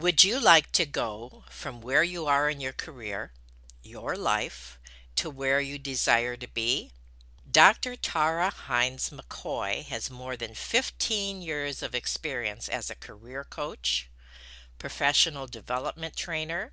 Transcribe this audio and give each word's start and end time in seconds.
Would 0.00 0.22
you 0.22 0.38
like 0.38 0.70
to 0.72 0.86
go 0.86 1.42
from 1.50 1.80
where 1.80 2.04
you 2.04 2.26
are 2.26 2.48
in 2.48 2.60
your 2.60 2.72
career, 2.72 3.32
your 3.82 4.14
life, 4.14 4.78
to 5.16 5.28
where 5.28 5.60
you 5.60 5.76
desire 5.76 6.36
to 6.36 6.46
be? 6.46 6.92
Dr. 7.50 7.96
Tara 7.96 8.50
Hines 8.50 9.10
McCoy 9.10 9.84
has 9.86 10.08
more 10.08 10.36
than 10.36 10.54
15 10.54 11.42
years 11.42 11.82
of 11.82 11.96
experience 11.96 12.68
as 12.68 12.90
a 12.90 12.94
career 12.94 13.42
coach, 13.42 14.08
professional 14.78 15.48
development 15.48 16.14
trainer, 16.14 16.70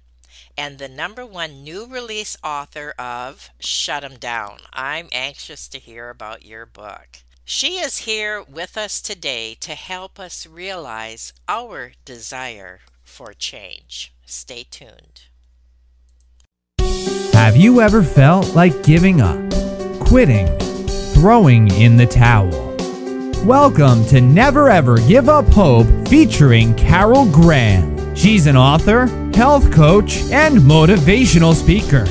and 0.56 0.78
the 0.78 0.88
number 0.88 1.26
one 1.26 1.64
new 1.64 1.88
release 1.88 2.38
author 2.44 2.92
of 2.92 3.50
Shut 3.60 4.04
'em 4.04 4.20
Down. 4.20 4.60
I'm 4.72 5.10
anxious 5.12 5.68
to 5.70 5.80
hear 5.80 6.12
about 6.12 6.46
your 6.46 6.68
book. 6.68 7.24
She 7.44 7.80
is 7.80 8.06
here 8.06 8.44
with 8.44 8.78
us 8.78 9.02
today 9.02 9.56
to 9.62 9.74
help 9.74 10.20
us 10.20 10.46
realize 10.46 11.34
our 11.48 11.94
desire 12.06 12.82
for 13.16 13.32
change. 13.32 14.14
Stay 14.26 14.66
tuned. 14.70 15.22
Have 17.32 17.56
you 17.56 17.80
ever 17.80 18.04
felt 18.04 18.54
like 18.56 18.84
giving 18.84 19.22
up, 19.22 19.40
quitting, 20.02 20.48
throwing 21.14 21.72
in 21.72 21.96
the 21.96 22.06
towel? 22.06 22.76
Welcome 23.46 24.06
to 24.08 24.20
Never 24.20 24.70
Ever 24.70 24.98
Give 25.08 25.30
Up 25.30 25.46
Hope 25.48 25.88
featuring 26.10 26.76
Carol 26.76 27.26
Graham. 27.32 28.14
She's 28.18 28.48
an 28.48 28.58
author, 28.58 29.06
health 29.34 29.72
coach, 29.72 30.18
and 30.32 30.58
motivational 30.58 31.56
speaker. 31.56 32.04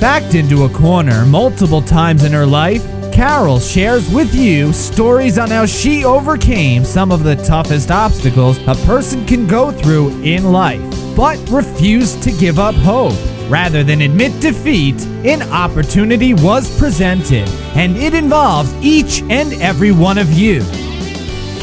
Backed 0.00 0.34
into 0.34 0.64
a 0.64 0.70
corner 0.70 1.26
multiple 1.26 1.82
times 1.82 2.24
in 2.24 2.32
her 2.32 2.46
life, 2.46 2.82
Carol 3.16 3.58
shares 3.58 4.10
with 4.10 4.34
you 4.34 4.74
stories 4.74 5.38
on 5.38 5.48
how 5.48 5.64
she 5.64 6.04
overcame 6.04 6.84
some 6.84 7.10
of 7.10 7.24
the 7.24 7.34
toughest 7.34 7.90
obstacles 7.90 8.58
a 8.66 8.74
person 8.84 9.24
can 9.24 9.46
go 9.46 9.72
through 9.72 10.10
in 10.22 10.52
life, 10.52 10.82
but 11.16 11.38
refused 11.48 12.22
to 12.22 12.30
give 12.30 12.58
up 12.58 12.74
hope. 12.74 13.14
Rather 13.48 13.82
than 13.82 14.02
admit 14.02 14.38
defeat, 14.42 15.00
an 15.24 15.40
opportunity 15.50 16.34
was 16.34 16.78
presented, 16.78 17.48
and 17.74 17.96
it 17.96 18.12
involves 18.12 18.74
each 18.82 19.22
and 19.30 19.54
every 19.62 19.92
one 19.92 20.18
of 20.18 20.30
you. 20.34 20.60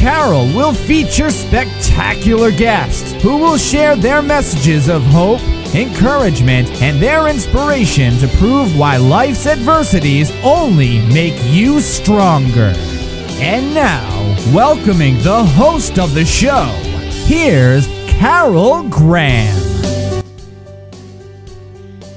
Carol 0.04 0.48
will 0.48 0.74
feature 0.74 1.30
spectacular 1.30 2.52
guests 2.52 3.14
who 3.24 3.38
will 3.38 3.56
share 3.56 3.96
their 3.96 4.22
messages 4.22 4.90
of 4.90 5.02
hope, 5.02 5.40
encouragement, 5.74 6.70
and 6.82 7.02
their 7.02 7.30
inspiration 7.30 8.18
to 8.18 8.28
prove 8.38 8.78
why 8.78 8.98
life's 8.98 9.48
adversities 9.48 10.30
only 10.44 11.00
make 11.14 11.42
you 11.46 11.80
stronger. 11.80 12.74
And 13.40 13.74
now, 13.74 14.04
welcoming 14.54 15.24
the 15.24 15.46
host 15.46 15.98
of 15.98 16.14
the 16.14 16.26
show, 16.26 16.66
here's 17.26 17.88
Carol 18.10 18.84
Graham. 18.90 19.56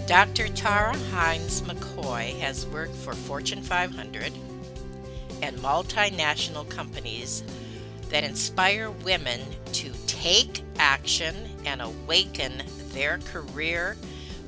Dr. 0.09 0.49
Tara 0.49 0.97
Hines 1.13 1.63
McCoy 1.63 2.37
has 2.41 2.67
worked 2.67 2.97
for 2.97 3.13
Fortune 3.13 3.63
500 3.63 4.33
and 5.41 5.57
multinational 5.59 6.69
companies 6.69 7.45
that 8.11 8.25
inspire 8.25 8.91
women 8.91 9.41
to 9.73 9.93
take 10.07 10.63
action 10.79 11.35
and 11.65 11.83
awaken 11.83 12.63
their 12.93 13.19
career, 13.19 13.97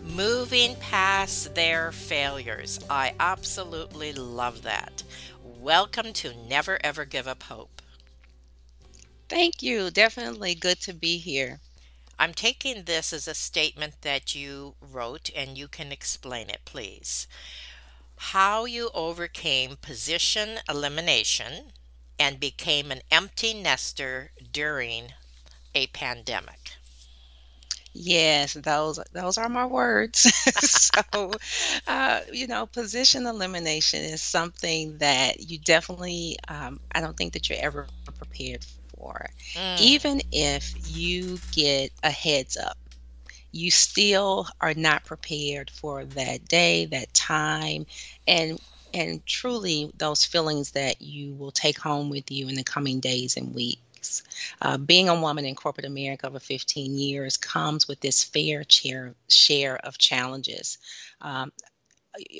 moving 0.05 0.77
past 0.77 1.55
their 1.55 1.93
failures. 1.93 2.81
I 2.89 3.15
absolutely 3.21 4.13
love 4.13 4.63
that. 4.63 5.03
Welcome 5.43 6.13
to 6.15 6.33
Never 6.49 6.79
Ever 6.85 7.05
Give 7.05 7.27
Up 7.27 7.43
Hope. 7.45 7.83
Thank 9.29 9.63
you. 9.63 9.91
Definitely 9.91 10.55
good 10.55 10.81
to 10.81 10.95
be 10.95 11.19
here. 11.19 11.61
I'm 12.19 12.35
taking 12.35 12.85
this 12.85 13.13
as 13.13 13.29
a 13.29 13.35
statement 13.35 14.03
that 14.03 14.35
you 14.35 14.75
wrote, 14.81 15.31
and 15.37 15.59
you 15.59 15.69
can 15.69 15.93
explain 15.93 16.49
it, 16.49 16.61
please. 16.65 17.29
How 18.17 18.65
you 18.65 18.91
overcame 18.95 19.77
position 19.77 20.59
elimination 20.69 21.73
and 22.19 22.41
became 22.41 22.91
an 22.91 23.01
empty 23.11 23.55
nester 23.55 24.33
during 24.53 25.13
a 25.75 25.87
pandemic. 25.89 26.73
Yes, 27.93 28.55
those 28.55 28.99
those 29.13 29.39
are 29.39 29.49
my 29.49 29.67
words. 29.67 30.21
so, 30.21 31.31
uh, 31.87 32.21
you 32.33 32.47
know, 32.47 32.67
position 32.67 33.27
elimination 33.27 34.01
is 34.03 34.23
something 34.23 34.99
that 34.99 35.41
you 35.51 35.59
definitely. 35.59 36.37
Um, 36.49 36.81
I 36.95 37.01
don't 37.01 37.17
think 37.17 37.33
that 37.35 37.49
you're 37.49 37.59
ever 37.61 37.89
prepared 37.89 38.65
for. 38.95 39.29
Mm, 39.55 39.77
Even 39.77 40.21
if 40.31 40.73
you 40.75 41.41
get 41.51 41.91
a 42.03 42.11
heads 42.11 42.57
up, 42.57 42.79
you 43.51 43.71
still 43.71 44.47
are 44.61 44.75
not 44.75 45.05
prepared 45.05 45.71
for 45.71 46.05
that 46.05 46.47
day, 46.47 46.87
that 46.87 47.13
time, 47.15 47.87
and 48.27 48.59
and 48.93 49.25
truly 49.27 49.91
those 49.97 50.25
feelings 50.25 50.73
that 50.73 51.01
you 51.01 51.35
will 51.35 51.51
take 51.51 51.79
home 51.79 52.11
with 52.11 52.31
you 52.31 52.49
in 52.49 52.55
the 52.55 52.65
coming 52.65 53.01
days 53.01 53.37
and 53.37 53.55
weeks. 53.55 54.23
Uh, 54.63 54.79
being 54.79 55.09
a 55.09 55.21
woman 55.21 55.45
in 55.45 55.55
corporate 55.55 55.87
America 55.87 56.27
over 56.27 56.39
15 56.39 56.97
years 56.97 57.37
comes 57.37 57.89
with 57.89 58.01
this 58.01 58.23
fair 58.23 58.65
share 58.69 59.15
share 59.29 59.77
of 59.77 59.99
challenges, 59.99 60.79
um, 61.21 61.53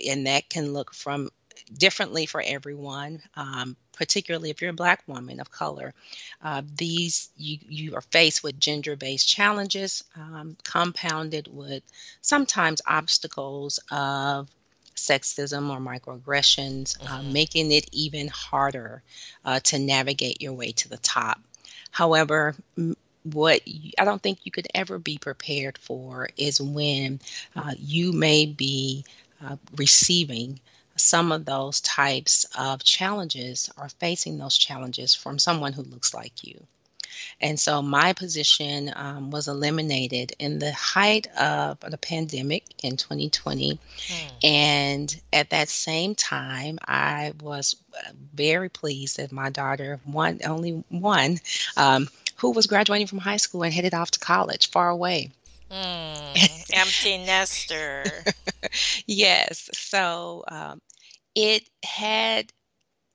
and 0.07 0.27
that 0.27 0.49
can 0.49 0.73
look 0.73 0.95
from 0.95 1.29
differently 1.77 2.27
for 2.27 2.43
everyone. 2.45 3.21
Um, 3.35 3.77
particularly 3.99 4.49
if 4.49 4.63
you're 4.63 4.71
a 4.71 4.75
black 4.75 5.03
woman 5.09 5.41
of 5.41 5.51
color, 5.51 5.93
uh, 6.41 6.63
these 6.77 7.31
you 7.37 7.59
you 7.69 7.95
are 7.97 8.01
faced 8.01 8.45
with 8.45 8.61
gender-based 8.61 9.29
challenges, 9.29 10.05
um, 10.17 10.57
compounded 10.63 11.49
with 11.51 11.83
sometimes 12.23 12.81
obstacles 12.87 13.81
of 13.91 14.49
sexism 14.99 15.71
or 15.71 15.79
microaggressions, 15.81 16.97
uh, 17.07 17.23
mhm. 17.23 17.33
making 17.33 17.73
it 17.73 17.89
even 17.93 18.29
harder 18.29 19.03
uh, 19.45 19.61
to 19.61 19.79
navigate 19.79 20.43
your 20.43 20.53
way 20.55 20.73
to 20.73 20.89
the 20.89 20.99
top. 20.99 21.41
However, 21.91 22.57
m- 22.77 22.97
what 23.25 23.67
you, 23.67 23.93
I 23.99 24.05
don't 24.05 24.23
think 24.23 24.41
you 24.45 24.53
could 24.53 24.69
ever 24.75 24.99
be 24.99 25.19
prepared 25.19 25.79
for 25.79 26.29
is 26.37 26.61
when 26.61 27.21
uh, 27.57 27.75
you 27.79 28.13
may 28.13 28.47
be 28.47 29.05
uh, 29.43 29.57
receiving 29.77 30.61
some 30.97 31.33
of 31.33 31.45
those 31.45 31.81
types 31.81 32.45
of 32.57 32.83
challenges 32.85 33.71
or 33.79 33.89
facing 33.89 34.39
those 34.39 34.57
challenges 34.57 35.15
from 35.15 35.39
someone 35.39 35.73
who 35.73 35.83
looks 35.83 36.15
like 36.15 36.45
you. 36.45 36.67
And 37.41 37.59
so 37.59 37.83
my 37.83 38.13
position 38.13 38.93
um, 38.95 39.31
was 39.31 39.49
eliminated 39.49 40.33
in 40.39 40.59
the 40.59 40.73
height 40.73 41.27
of 41.37 41.81
the 41.81 41.99
pandemic 41.99 42.65
in 42.83 42.97
2020. 42.97 43.79
Hmm. 44.09 44.29
And 44.43 45.21
at 45.33 45.51
that 45.51 45.69
same 45.69 46.15
time, 46.15 46.79
I 46.87 47.33
was 47.41 47.77
uh, 47.95 48.11
very 48.35 48.69
pleased 48.69 49.19
that 49.19 49.33
my 49.33 49.51
daughter, 49.51 50.01
one, 50.05 50.41
only 50.45 50.85
one, 50.89 51.39
um, 51.77 52.09
who 52.37 52.53
was 52.53 52.67
graduating 52.67 53.07
from 53.07 53.19
high 53.19 53.37
school 53.37 53.63
and 53.63 53.73
headed 53.73 53.95
off 53.95 54.11
to 54.13 54.19
college 54.21 54.71
far 54.71 54.89
away. 54.89 55.31
Hmm. 55.71 56.35
Empty 56.73 57.19
nester. 57.19 58.05
Yes. 59.07 59.71
So 59.73 60.45
um, 60.49 60.81
it 61.35 61.69
had 61.85 62.53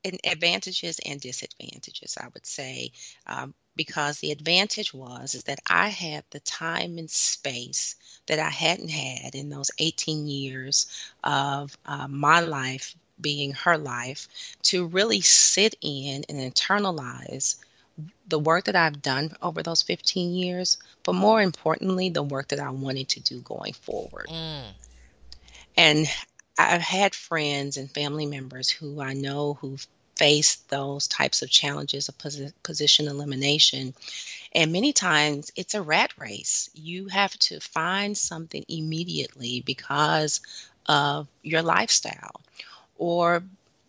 an 0.03 0.17
advantages 0.23 0.99
and 1.05 1.19
disadvantages, 1.19 2.17
I 2.19 2.27
would 2.33 2.45
say, 2.45 2.91
um, 3.27 3.53
because 3.75 4.19
the 4.19 4.31
advantage 4.31 4.93
was 4.93 5.35
is 5.35 5.43
that 5.43 5.59
I 5.69 5.89
had 5.89 6.23
the 6.31 6.39
time 6.39 6.97
and 6.97 7.09
space 7.09 7.95
that 8.27 8.39
I 8.39 8.49
hadn't 8.49 8.89
had 8.89 9.35
in 9.35 9.49
those 9.49 9.71
18 9.79 10.27
years 10.27 10.87
of 11.23 11.77
uh, 11.85 12.07
my 12.07 12.39
life 12.41 12.95
being 13.19 13.53
her 13.53 13.77
life 13.77 14.27
to 14.63 14.87
really 14.87 15.21
sit 15.21 15.75
in 15.81 16.23
and 16.29 16.37
internalize 16.53 17.55
the 18.27 18.39
work 18.39 18.65
that 18.65 18.75
I've 18.75 19.01
done 19.01 19.35
over 19.41 19.61
those 19.61 19.81
15 19.81 20.33
years, 20.33 20.77
but 21.03 21.13
more 21.13 21.41
importantly, 21.41 22.09
the 22.09 22.23
work 22.23 22.49
that 22.49 22.59
I 22.59 22.69
wanted 22.71 23.09
to 23.09 23.19
do 23.19 23.39
going 23.41 23.73
forward. 23.73 24.27
Mm, 24.29 24.73
And 25.77 26.07
I've 26.57 26.81
had 26.81 27.15
friends 27.15 27.77
and 27.77 27.89
family 27.91 28.25
members 28.25 28.69
who 28.69 29.01
I 29.01 29.13
know 29.13 29.55
who've 29.55 29.87
faced 30.23 30.69
those 30.69 31.05
types 31.09 31.41
of 31.41 31.49
challenges 31.49 32.07
of 32.07 32.17
posi- 32.17 32.53
position 32.63 33.09
elimination. 33.09 33.93
And 34.55 34.71
many 34.71 34.93
times 34.93 35.51
it's 35.57 35.73
a 35.73 35.81
rat 35.81 36.13
race. 36.17 36.69
You 36.73 37.07
have 37.09 37.37
to 37.39 37.59
find 37.59 38.17
something 38.17 38.63
immediately 38.69 39.59
because 39.65 40.39
of 40.85 41.27
your 41.41 41.61
lifestyle 41.61 42.39
or 42.97 43.43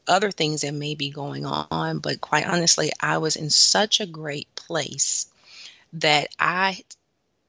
other 0.09 0.33
things 0.33 0.63
that 0.63 0.75
may 0.75 0.97
be 0.97 1.11
going 1.11 1.47
on. 1.47 2.01
But 2.01 2.21
quite 2.21 2.49
honestly, 2.49 2.91
I 2.99 3.19
was 3.19 3.37
in 3.37 3.51
such 3.51 4.01
a 4.01 4.07
great 4.07 4.53
place 4.57 5.29
that 5.93 6.35
I 6.37 6.83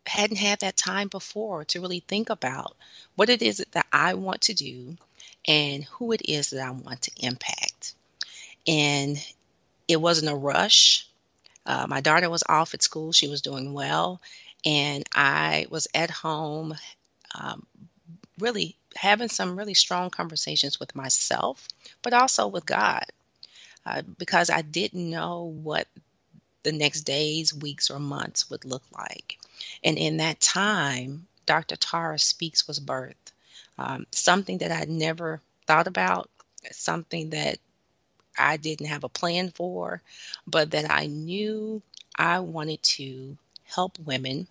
hadn't 0.06 0.38
had 0.38 0.60
that 0.60 0.78
time 0.78 1.08
before 1.08 1.66
to 1.66 1.82
really 1.82 2.02
think 2.02 2.30
about 2.30 2.76
what 3.16 3.32
it 3.32 3.42
is 3.42 3.66
that 3.72 3.88
I 3.92 4.14
want 4.14 4.42
to 4.42 4.54
do 4.54 4.96
and 5.48 5.86
who 5.86 6.12
it 6.12 6.22
is 6.30 6.52
that 6.52 6.68
I 6.68 6.70
want 6.70 7.02
to 7.04 7.12
impact. 7.18 7.75
And 8.68 9.18
it 9.88 9.98
wasn't 10.02 10.32
a 10.32 10.36
rush. 10.36 11.08
Uh, 11.66 11.88
my 11.88 12.02
daughter 12.02 12.30
was 12.30 12.44
off 12.48 12.74
at 12.74 12.84
school, 12.84 13.12
she 13.12 13.28
was 13.28 13.42
doing 13.42 13.74
well. 13.74 14.22
and 14.66 15.04
I 15.14 15.68
was 15.70 15.88
at 15.94 16.10
home, 16.10 16.76
um, 17.36 17.66
really 18.40 18.76
having 18.96 19.30
some 19.30 19.58
really 19.58 19.74
strong 19.74 20.10
conversations 20.10 20.80
with 20.80 20.96
myself, 20.96 21.68
but 22.02 22.14
also 22.14 22.48
with 22.48 22.66
God, 22.66 23.06
uh, 23.86 24.02
because 24.18 24.50
I 24.50 24.62
didn't 24.62 25.10
know 25.10 25.44
what 25.44 25.88
the 26.64 26.72
next 26.72 27.02
days, 27.02 27.54
weeks, 27.54 27.90
or 27.92 28.00
months 28.00 28.50
would 28.50 28.66
look 28.66 28.84
like. 28.98 29.40
And 29.84 29.98
in 29.98 30.18
that 30.18 30.40
time, 30.40 31.28
Dr. 31.46 31.76
Tara 31.76 32.20
Speaks 32.20 32.68
was 32.68 32.80
birthed. 32.80 33.32
Um, 33.78 34.08
something 34.12 34.60
that 34.60 34.72
I'd 34.72 34.90
never 34.90 35.42
thought 35.68 35.88
about, 35.88 36.30
something 36.72 37.32
that 37.32 37.60
I 38.38 38.58
didn't 38.58 38.88
have 38.88 39.04
a 39.04 39.10
plan 39.10 39.52
for, 39.52 40.02
but 40.48 40.72
that 40.72 40.90
I 40.90 41.08
knew 41.08 41.82
I 42.16 42.40
wanted 42.40 42.82
to 42.84 43.38
help 43.64 44.00
women 44.00 44.48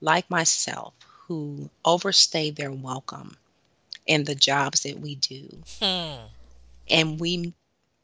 like 0.00 0.30
myself 0.30 0.94
who 1.26 1.70
overstay 1.84 2.50
their 2.50 2.72
welcome 2.72 3.36
in 4.06 4.24
the 4.24 4.34
jobs 4.34 4.82
that 4.82 5.00
we 5.00 5.16
do. 5.16 5.62
Hmm. 5.80 6.26
And 6.88 7.18
we 7.18 7.54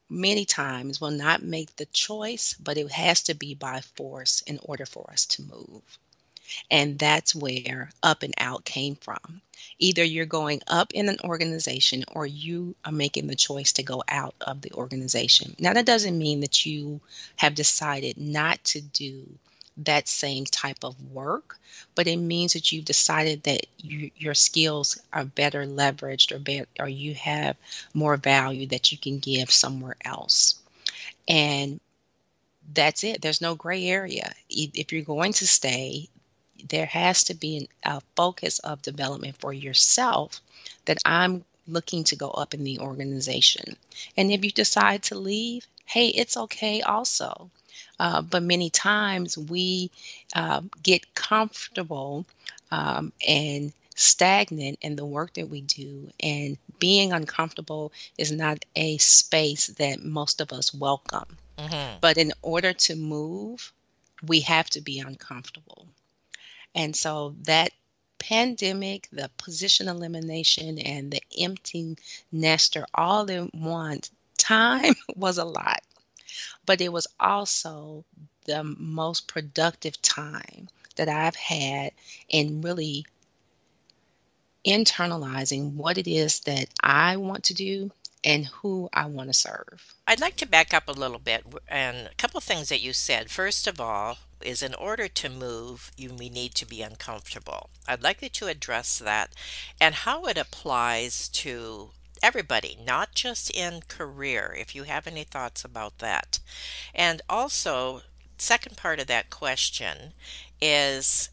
many 0.09 0.45
times 0.45 0.99
will 1.01 1.11
not 1.11 1.41
make 1.41 1.75
the 1.75 1.85
choice, 1.87 2.53
but 2.59 2.77
it 2.77 2.91
has 2.91 3.23
to 3.23 3.33
be 3.33 3.55
by 3.55 3.81
force 3.81 4.41
in 4.41 4.59
order 4.63 4.85
for 4.85 5.09
us 5.11 5.25
to 5.25 5.41
move. 5.41 5.99
And 6.69 6.99
that's 6.99 7.35
where 7.35 7.91
up 8.01 8.23
and 8.23 8.33
out 8.37 8.65
came 8.65 8.95
from. 8.95 9.41
Either 9.79 10.03
you're 10.03 10.25
going 10.25 10.61
up 10.67 10.93
in 10.93 11.09
an 11.09 11.17
organization 11.23 12.03
or 12.11 12.25
you 12.25 12.75
are 12.85 12.91
making 12.91 13.27
the 13.27 13.35
choice 13.35 13.73
to 13.73 13.83
go 13.83 14.03
out 14.07 14.35
of 14.41 14.61
the 14.61 14.71
organization. 14.73 15.55
Now, 15.59 15.73
that 15.73 15.85
doesn't 15.85 16.17
mean 16.17 16.41
that 16.41 16.65
you 16.65 17.01
have 17.37 17.55
decided 17.55 18.17
not 18.17 18.63
to 18.65 18.81
do 18.81 19.25
that 19.77 20.07
same 20.07 20.45
type 20.45 20.83
of 20.83 20.95
work, 21.11 21.57
but 21.95 22.07
it 22.07 22.17
means 22.17 22.53
that 22.53 22.71
you've 22.71 22.85
decided 22.85 23.43
that 23.43 23.65
you, 23.77 24.11
your 24.17 24.35
skills 24.35 24.99
are 25.11 25.25
better 25.25 25.65
leveraged 25.65 26.31
or, 26.31 26.39
be, 26.39 26.63
or 26.79 26.87
you 26.87 27.15
have 27.15 27.55
more 27.93 28.17
value 28.17 28.67
that 28.67 28.91
you 28.91 28.97
can 28.97 29.19
give 29.19 29.49
somewhere 29.49 29.95
else. 30.05 30.59
And 31.27 31.79
that's 32.73 33.03
it. 33.03 33.21
There's 33.21 33.41
no 33.41 33.55
gray 33.55 33.87
area. 33.87 34.33
If 34.49 34.93
you're 34.93 35.01
going 35.01 35.33
to 35.33 35.47
stay, 35.47 36.07
there 36.67 36.85
has 36.85 37.23
to 37.25 37.33
be 37.33 37.69
a 37.83 38.01
focus 38.15 38.59
of 38.59 38.81
development 38.81 39.35
for 39.39 39.53
yourself 39.53 40.41
that 40.85 41.01
I'm 41.05 41.43
looking 41.67 42.03
to 42.05 42.15
go 42.15 42.29
up 42.29 42.53
in 42.53 42.63
the 42.63 42.79
organization. 42.79 43.75
And 44.17 44.31
if 44.31 44.43
you 44.43 44.51
decide 44.51 45.03
to 45.03 45.15
leave, 45.15 45.65
hey, 45.85 46.07
it's 46.07 46.37
okay 46.37 46.81
also. 46.81 47.49
Uh, 47.99 48.21
but 48.21 48.43
many 48.43 48.69
times 48.69 49.37
we 49.37 49.91
uh, 50.35 50.61
get 50.81 51.13
comfortable 51.15 52.25
um, 52.71 53.13
and 53.27 53.71
stagnant 53.95 54.79
in 54.81 54.95
the 54.95 55.05
work 55.05 55.33
that 55.33 55.49
we 55.49 55.61
do. 55.61 56.09
And 56.19 56.57
being 56.79 57.13
uncomfortable 57.13 57.91
is 58.17 58.31
not 58.31 58.65
a 58.75 58.97
space 58.97 59.67
that 59.67 60.03
most 60.03 60.41
of 60.41 60.51
us 60.51 60.73
welcome. 60.73 61.37
Mm-hmm. 61.57 61.97
But 62.01 62.17
in 62.17 62.33
order 62.41 62.73
to 62.73 62.95
move, 62.95 63.71
we 64.25 64.41
have 64.41 64.69
to 64.71 64.81
be 64.81 64.99
uncomfortable. 64.99 65.87
And 66.75 66.95
so 66.95 67.35
that 67.43 67.71
pandemic, 68.19 69.09
the 69.11 69.29
position 69.37 69.87
elimination, 69.87 70.79
and 70.79 71.11
the 71.11 71.21
empty 71.39 71.97
nester 72.31 72.85
all 72.95 73.29
in 73.29 73.49
one 73.53 73.99
time 74.37 74.93
was 75.15 75.37
a 75.37 75.45
lot. 75.45 75.81
But 76.65 76.81
it 76.81 76.91
was 76.91 77.07
also 77.19 78.05
the 78.45 78.63
most 78.63 79.27
productive 79.27 80.01
time 80.01 80.69
that 80.95 81.09
I've 81.09 81.35
had 81.35 81.91
in 82.29 82.61
really 82.61 83.05
internalizing 84.65 85.73
what 85.73 85.97
it 85.97 86.07
is 86.07 86.39
that 86.41 86.67
I 86.81 87.17
want 87.17 87.43
to 87.45 87.53
do 87.53 87.91
and 88.23 88.45
who 88.45 88.89
I 88.93 89.05
want 89.07 89.29
to 89.29 89.33
serve. 89.33 89.95
I'd 90.07 90.21
like 90.21 90.37
to 90.37 90.45
back 90.45 90.73
up 90.73 90.87
a 90.87 90.93
little 90.93 91.19
bit 91.19 91.45
and 91.67 92.07
a 92.07 92.15
couple 92.15 92.39
things 92.39 92.69
that 92.69 92.81
you 92.81 92.93
said. 92.93 93.29
First 93.29 93.67
of 93.67 93.81
all, 93.81 94.17
is 94.45 94.61
in 94.61 94.73
order 94.75 95.07
to 95.07 95.29
move, 95.29 95.91
you 95.97 96.09
need 96.09 96.53
to 96.55 96.65
be 96.65 96.81
uncomfortable. 96.81 97.69
I'd 97.87 98.03
like 98.03 98.21
you 98.21 98.29
to 98.29 98.47
address 98.47 98.99
that 98.99 99.33
and 99.79 99.95
how 99.95 100.25
it 100.25 100.37
applies 100.37 101.29
to 101.29 101.91
everybody, 102.21 102.77
not 102.83 103.13
just 103.13 103.51
in 103.51 103.81
career, 103.87 104.55
if 104.57 104.73
you 104.73 104.83
have 104.83 105.05
any 105.05 105.23
thoughts 105.23 105.65
about 105.65 105.99
that. 105.99 106.39
And 106.95 107.21
also, 107.29 108.01
second 108.37 108.77
part 108.77 108.99
of 108.99 109.07
that 109.07 109.29
question 109.29 110.13
is 110.61 111.29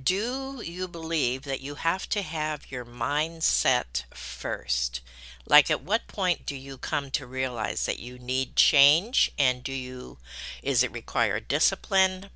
do 0.00 0.62
you 0.64 0.86
believe 0.86 1.42
that 1.42 1.60
you 1.60 1.74
have 1.74 2.08
to 2.10 2.22
have 2.22 2.70
your 2.70 2.84
mindset 2.84 4.04
first? 4.14 5.00
Like 5.46 5.70
at 5.70 5.82
what 5.82 6.06
point 6.06 6.46
do 6.46 6.56
you 6.56 6.78
come 6.78 7.10
to 7.10 7.26
realize 7.26 7.86
that 7.86 7.98
you 7.98 8.18
need 8.18 8.54
change 8.54 9.32
and 9.36 9.64
do 9.64 9.72
you 9.72 10.18
is 10.62 10.84
it 10.84 10.92
require 10.92 11.40
discipline? 11.40 12.26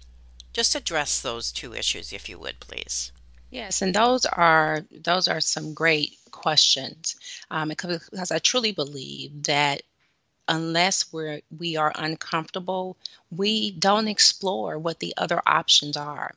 Just 0.55 0.77
address 0.77 1.21
those 1.21 1.51
two 1.51 1.75
issues 1.75 2.13
if 2.13 2.29
you 2.29 2.39
would 2.39 2.61
please. 2.61 3.11
Yes, 3.51 3.83
and 3.83 3.95
those 3.95 4.25
are 4.25 4.85
those 4.91 5.29
are 5.29 5.41
some 5.41 5.75
great 5.75 6.17
questions 6.31 7.17
um, 7.51 7.69
because, 7.69 8.31
I 8.31 8.39
truly 8.39 8.73
believe 8.73 9.45
that 9.45 9.83
unless 10.49 11.13
we're 11.13 11.41
we 11.59 11.77
are 11.77 11.93
uncomfortable, 11.97 12.97
we 13.31 13.73
don't 13.73 14.09
explore 14.09 14.79
what 14.79 15.01
the 15.01 15.13
other 15.17 15.43
options 15.45 15.97
are. 15.97 16.35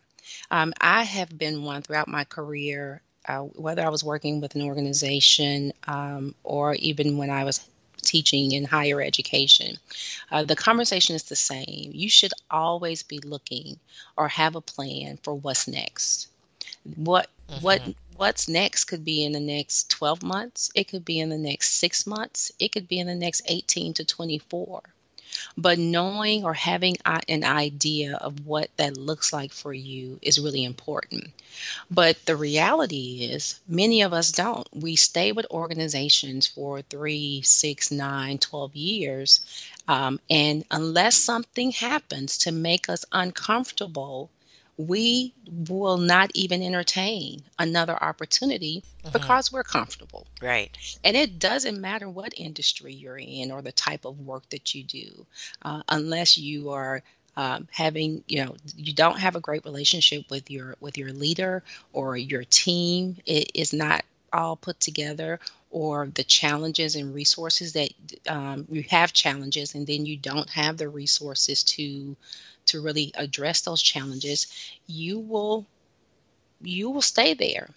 Um, 0.49 0.73
I 0.81 1.03
have 1.03 1.37
been 1.37 1.63
one 1.63 1.83
throughout 1.83 2.07
my 2.07 2.23
career, 2.23 3.01
uh, 3.27 3.41
whether 3.41 3.83
I 3.83 3.89
was 3.89 4.03
working 4.03 4.41
with 4.41 4.55
an 4.55 4.63
organization 4.63 5.73
um, 5.87 6.33
or 6.43 6.73
even 6.75 7.17
when 7.17 7.29
I 7.29 7.43
was 7.43 7.59
teaching 8.07 8.53
in 8.53 8.63
higher 8.63 9.01
education. 9.01 9.77
Uh, 10.31 10.43
the 10.43 10.55
conversation 10.55 11.15
is 11.15 11.23
the 11.23 11.35
same. 11.35 11.91
You 11.93 12.09
should 12.09 12.33
always 12.49 13.03
be 13.03 13.19
looking 13.19 13.79
or 14.15 14.27
have 14.29 14.55
a 14.55 14.61
plan 14.61 15.19
for 15.21 15.35
what's 15.35 15.67
next. 15.67 16.27
What 16.95 17.29
mm-hmm. 17.49 17.63
what 17.63 17.81
what's 18.15 18.47
next 18.47 18.85
could 18.85 19.05
be 19.05 19.23
in 19.23 19.33
the 19.33 19.39
next 19.39 19.91
12 19.91 20.23
months, 20.23 20.71
it 20.73 20.87
could 20.87 21.05
be 21.05 21.19
in 21.19 21.29
the 21.29 21.37
next 21.37 21.73
6 21.73 22.07
months, 22.07 22.51
it 22.59 22.71
could 22.71 22.87
be 22.87 22.99
in 22.99 23.07
the 23.07 23.15
next 23.15 23.43
18 23.45 23.93
to 23.95 24.05
24. 24.05 24.81
But 25.57 25.79
knowing 25.79 26.43
or 26.43 26.53
having 26.53 26.97
an 27.05 27.43
idea 27.43 28.15
of 28.15 28.45
what 28.45 28.69
that 28.77 28.97
looks 28.97 29.31
like 29.31 29.51
for 29.51 29.73
you 29.73 30.19
is 30.21 30.39
really 30.39 30.63
important. 30.63 31.31
But 31.89 32.25
the 32.25 32.35
reality 32.35 33.29
is, 33.31 33.59
many 33.67 34.01
of 34.01 34.13
us 34.13 34.31
don't. 34.31 34.67
We 34.73 34.95
stay 34.95 35.31
with 35.31 35.45
organizations 35.51 36.47
for 36.47 36.81
three, 36.81 37.41
six, 37.43 37.91
nine, 37.91 38.37
12 38.37 38.75
years. 38.75 39.41
Um, 39.87 40.19
and 40.29 40.65
unless 40.71 41.15
something 41.15 41.71
happens 41.71 42.37
to 42.39 42.51
make 42.51 42.89
us 42.89 43.05
uncomfortable, 43.11 44.29
we 44.77 45.33
will 45.67 45.97
not 45.97 46.29
even 46.35 46.61
entertain 46.61 47.41
another 47.57 48.01
opportunity 48.01 48.83
mm-hmm. 49.03 49.11
because 49.11 49.51
we're 49.51 49.63
comfortable. 49.63 50.27
Right. 50.41 50.69
And 51.03 51.17
it 51.17 51.39
doesn't 51.39 51.81
matter 51.81 52.07
what 52.07 52.33
industry 52.37 52.93
you're 52.93 53.17
in 53.17 53.51
or 53.51 53.61
the 53.61 53.71
type 53.71 54.05
of 54.05 54.19
work 54.19 54.47
that 54.49 54.75
you 54.75 54.83
do, 54.83 55.25
uh, 55.63 55.81
unless 55.89 56.37
you 56.37 56.69
are 56.69 57.01
um, 57.35 57.67
having 57.71 58.23
you 58.27 58.43
know 58.43 58.55
you 58.75 58.93
don't 58.93 59.19
have 59.19 59.35
a 59.35 59.39
great 59.39 59.63
relationship 59.63 60.25
with 60.31 60.49
your 60.49 60.75
with 60.79 60.97
your 60.97 61.13
leader 61.13 61.63
or 61.93 62.17
your 62.17 62.43
team 62.43 63.15
it 63.27 63.51
is 63.53 63.73
not 63.73 64.03
all 64.33 64.55
put 64.55 64.79
together 64.79 65.39
or 65.69 66.07
the 66.15 66.23
challenges 66.23 66.95
and 66.95 67.13
resources 67.13 67.73
that 67.73 67.89
um, 68.27 68.65
you 68.71 68.83
have 68.89 69.13
challenges 69.13 69.75
and 69.75 69.85
then 69.85 70.05
you 70.05 70.17
don't 70.17 70.49
have 70.49 70.77
the 70.77 70.89
resources 70.89 71.63
to 71.63 72.15
to 72.67 72.81
really 72.81 73.11
address 73.15 73.61
those 73.61 73.81
challenges, 73.81 74.47
you 74.87 75.19
will 75.19 75.65
you 76.61 76.89
will 76.89 77.01
stay 77.01 77.33
there. 77.33 77.69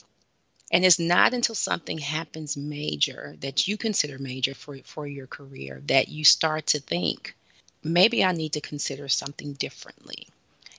And 0.73 0.85
it's 0.85 0.99
not 0.99 1.35
until 1.35 1.55
something 1.55 1.99
happens 1.99 2.57
major 2.57 3.37
that 3.41 3.67
you 3.67 3.77
consider 3.77 4.19
major 4.19 4.55
for, 4.55 4.79
for 4.85 5.07
your 5.07 5.27
career 5.27 5.83
that 5.87 6.09
you 6.09 6.25
start 6.25 6.69
to 6.69 6.81
think, 6.81 7.35
maybe 7.83 8.25
I 8.25 8.33
need 8.33 8.53
to 8.53 8.61
consider 8.61 9.09
something 9.09 9.55
differently. 9.55 10.29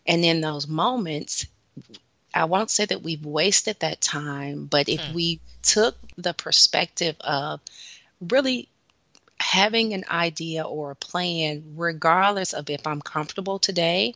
And 0.08 0.24
in 0.24 0.42
those 0.42 0.68
moments, 0.68 1.46
I 2.34 2.46
won't 2.46 2.72
say 2.72 2.86
that 2.86 3.04
we've 3.04 3.26
wasted 3.26 3.80
that 3.80 4.02
time, 4.02 4.66
but 4.66 4.88
if 4.88 5.02
hmm. 5.02 5.14
we 5.14 5.40
took 5.62 5.96
the 6.18 6.34
perspective 6.34 7.18
of 7.20 7.60
really 8.22 8.70
having 9.42 9.94
an 9.94 10.06
idea 10.10 10.64
or 10.64 10.92
a 10.92 10.96
plan, 10.96 11.74
regardless 11.76 12.54
of 12.54 12.70
if 12.70 12.86
I'm 12.86 13.02
comfortable 13.02 13.58
today, 13.60 14.14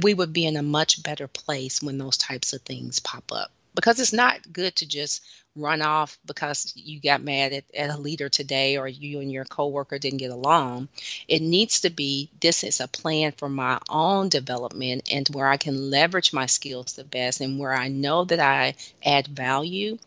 we 0.00 0.14
would 0.14 0.32
be 0.32 0.46
in 0.46 0.56
a 0.56 0.62
much 0.62 1.02
better 1.02 1.26
place 1.26 1.82
when 1.82 1.98
those 1.98 2.16
types 2.16 2.52
of 2.52 2.62
things 2.62 3.00
pop 3.00 3.32
up. 3.32 3.50
because 3.74 4.00
it's 4.00 4.12
not 4.12 4.52
good 4.52 4.74
to 4.76 4.86
just 4.86 5.22
run 5.54 5.82
off 5.82 6.18
because 6.24 6.72
you 6.76 7.00
got 7.00 7.22
mad 7.22 7.52
at, 7.52 7.64
at, 7.74 7.90
a 7.90 7.98
leader 7.98 8.28
today 8.28 8.76
or 8.76 8.88
you 8.88 9.20
and 9.20 9.30
your 9.30 9.44
coworker 9.44 9.98
didn't 9.98 10.18
get 10.18 10.30
along. 10.30 10.88
It 11.26 11.42
needs 11.42 11.80
to 11.80 11.90
be 11.90 12.30
this 12.40 12.64
is 12.64 12.80
a 12.80 12.88
plan 12.88 13.32
for 13.32 13.48
my 13.48 13.78
own 13.88 14.28
development 14.28 15.08
and 15.12 15.28
where 15.28 15.48
I 15.48 15.56
can 15.56 15.90
leverage 15.90 16.32
my 16.32 16.46
skills 16.46 16.92
the 16.92 17.04
best 17.04 17.40
and 17.40 17.58
where 17.58 17.74
I 17.74 17.88
know 17.88 18.24
that 18.24 18.40
I 18.40 18.74
add 19.04 19.26
value 19.26 19.98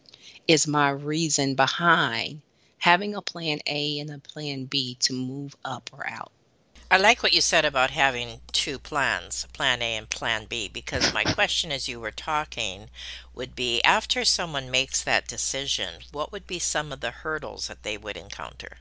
is 0.47 0.67
my 0.67 0.89
reason 0.89 1.55
behind 1.55 2.41
having 2.81 3.13
a 3.13 3.21
plan 3.21 3.59
A 3.67 3.99
and 3.99 4.09
a 4.09 4.17
plan 4.17 4.65
B 4.65 4.95
to 5.01 5.13
move 5.13 5.55
up 5.63 5.89
or 5.93 6.07
out. 6.09 6.31
I 6.89 6.97
like 6.97 7.23
what 7.23 7.31
you 7.31 7.39
said 7.39 7.63
about 7.63 7.91
having 7.91 8.41
two 8.51 8.77
plans, 8.77 9.47
plan 9.53 9.81
A 9.81 9.95
and 9.95 10.09
plan 10.09 10.45
B, 10.49 10.67
because 10.67 11.13
my 11.13 11.23
question 11.35 11.71
as 11.71 11.87
you 11.87 11.99
were 11.99 12.11
talking 12.11 12.89
would 13.33 13.55
be 13.55 13.81
after 13.83 14.25
someone 14.25 14.69
makes 14.69 15.03
that 15.03 15.27
decision, 15.27 16.01
what 16.11 16.31
would 16.31 16.47
be 16.47 16.59
some 16.59 16.91
of 16.91 16.99
the 16.99 17.11
hurdles 17.11 17.67
that 17.67 17.83
they 17.83 17.97
would 17.97 18.17
encounter? 18.17 18.79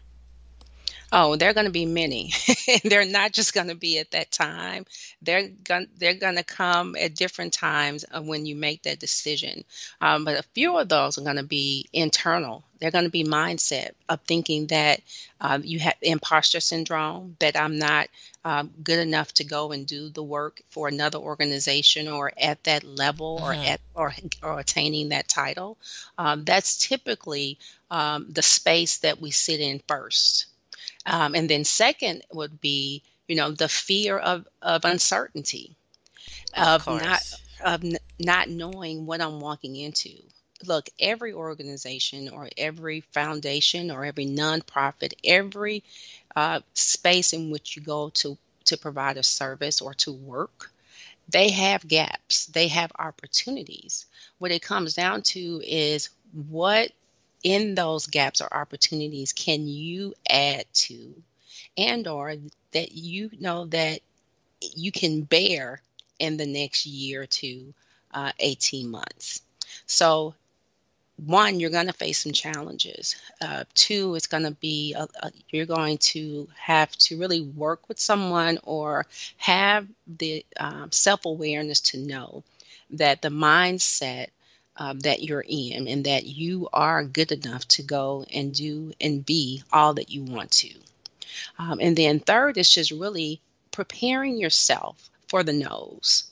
Oh, 1.13 1.35
they're 1.35 1.55
going 1.55 1.67
to 1.67 1.73
be 1.73 1.87
many. 1.87 2.33
they're 2.85 3.05
not 3.05 3.33
just 3.33 3.53
going 3.53 3.67
to 3.67 3.75
be 3.75 3.99
at 3.99 4.13
that 4.13 4.31
time. 4.31 4.87
They're 5.21 5.49
going 5.49 5.89
they're 5.99 6.15
going 6.15 6.37
to 6.37 6.45
come 6.45 6.95
at 6.95 7.17
different 7.17 7.53
times 7.53 8.05
of 8.05 8.27
when 8.27 8.47
you 8.47 8.55
make 8.55 8.83
that 8.85 9.01
decision. 9.01 9.65
Um, 10.01 10.25
but 10.25 10.39
a 10.39 10.45
few 10.55 10.79
of 10.79 10.89
those 10.89 11.19
are 11.19 11.23
going 11.23 11.37
to 11.37 11.43
be 11.43 11.89
internal. 11.93 12.63
They're 12.79 12.93
going 12.93 13.05
to 13.05 13.11
be 13.11 13.25
mindset 13.25 13.91
of 14.09 14.21
thinking 14.21 14.69
that 14.69 15.01
um, 15.41 15.63
you 15.65 15.81
have 15.81 15.97
imposter 16.01 16.61
syndrome, 16.61 17.37
that 17.41 17.57
I'm 17.57 17.77
not 17.77 18.09
um, 18.45 18.71
good 18.83 19.01
enough 19.01 19.35
to 19.35 19.45
go 19.45 19.73
and 19.73 19.87
do 19.87 20.09
the 20.11 20.23
work 20.23 20.63
for 20.71 20.87
another 20.87 21.19
organization 21.19 22.09
or 22.09 22.33
at 22.41 22.63
that 22.65 22.85
level 22.85 23.41
or 23.43 23.53
mm-hmm. 23.53 23.67
at 23.67 23.81
or, 23.95 24.15
or 24.43 24.61
attaining 24.61 25.09
that 25.09 25.29
title. 25.29 25.77
Um, 26.17 26.45
that's 26.45 26.79
typically 26.79 27.59
um, 27.91 28.27
the 28.31 28.43
space 28.43 28.99
that 28.99 29.21
we 29.21 29.33
sit 29.33 29.61
in 29.61 29.81
first. 29.89 30.47
Um, 31.07 31.35
and 31.35 31.49
then 31.49 31.65
second 31.65 32.23
would 32.33 32.61
be, 32.61 33.03
you 33.29 33.37
know, 33.37 33.51
the 33.51 33.69
fear 33.69 34.19
of, 34.19 34.47
of 34.63 34.85
uncertainty, 34.85 35.77
of, 36.57 36.87
of 36.89 37.03
not 37.03 37.23
of 37.65 37.85
n- 37.85 37.99
not 38.19 38.49
knowing 38.49 39.07
what 39.07 39.21
I'm 39.21 39.41
walking 39.41 39.77
into. 39.77 40.11
Look, 40.67 40.91
every 40.99 41.33
organization 41.33 42.29
or 42.29 42.49
every 42.59 43.01
foundation 43.13 43.91
or 43.91 44.05
every 44.05 44.27
nonprofit, 44.27 45.15
every 45.25 45.83
uh, 46.37 46.61
space 46.75 47.33
in 47.33 47.51
which 47.51 47.77
you 47.77 47.83
go 47.83 48.11
to 48.11 48.37
to 48.67 48.77
provide 48.77 49.17
a 49.17 49.23
service 49.23 49.81
or 49.81 49.95
to 49.95 50.13
work, 50.13 50.71
they 51.29 51.51
have 51.51 51.87
gaps. 51.89 52.47
They 52.47 52.69
have 52.69 52.93
opportunities. 52.99 54.07
What 54.39 54.53
it 54.53 54.63
comes 54.63 54.95
down 54.95 55.23
to 55.23 55.63
is 55.65 56.11
what 56.33 56.93
in 57.43 57.75
those 57.75 58.07
gaps 58.07 58.41
or 58.41 58.53
opportunities 58.55 59.33
can 59.33 59.67
you 59.67 60.15
add 60.29 60.65
to 60.73 61.15
and 61.77 62.07
or 62.07 62.35
that 62.73 62.93
you 62.93 63.31
know 63.39 63.67
that 63.67 64.01
you 64.61 64.93
can 64.93 65.23
bear 65.23 65.81
in 66.19 66.37
the 66.37 66.47
next 66.47 66.87
year 66.87 67.27
to 67.27 67.73
uh, 68.13 68.33
18 68.39 68.91
months? 68.91 69.43
So 69.87 70.35
one 71.27 71.61
you're 71.61 71.71
going 71.71 71.87
to 71.87 71.93
face 71.93 72.21
some 72.23 72.33
challenges. 72.33 73.17
Uh, 73.41 73.65
two 73.75 74.15
it's 74.15 74.27
going 74.27 74.45
to 74.45 74.53
be 74.53 74.95
a, 74.95 75.07
a, 75.23 75.33
you're 75.51 75.67
going 75.67 75.99
to 75.99 76.49
have 76.57 76.91
to 76.97 77.19
really 77.19 77.43
work 77.43 77.89
with 77.89 77.99
someone 77.99 78.59
or 78.65 79.07
have 79.37 79.87
the 80.19 80.45
um, 80.59 80.91
self-awareness 80.91 81.81
to 81.81 81.99
know 81.99 82.43
that 82.91 83.23
the 83.23 83.29
mindset 83.29 84.29
um, 84.77 85.01
that 85.01 85.23
you're 85.23 85.45
in 85.47 85.89
and 85.89 86.05
that 86.05 86.27
you 86.27 86.69
are 86.73 87.05
good 87.05 87.33
enough 87.33 87.67
to 87.69 87.83
go 87.83 88.25
and 88.33 88.55
do 88.55 88.93
and 89.01 89.25
be 89.25 89.63
all 89.73 89.95
that 89.95 90.11
you 90.11 90.23
want 90.23 90.51
to. 90.51 90.73
Um, 91.59 91.79
and 91.81 91.97
then 91.97 92.21
third 92.21 92.59
is 92.59 92.71
just 92.71 92.91
really 92.91 93.41
preparing 93.71 94.37
yourself 94.39 95.11
for 95.29 95.43
the 95.43 95.53
no's 95.53 96.31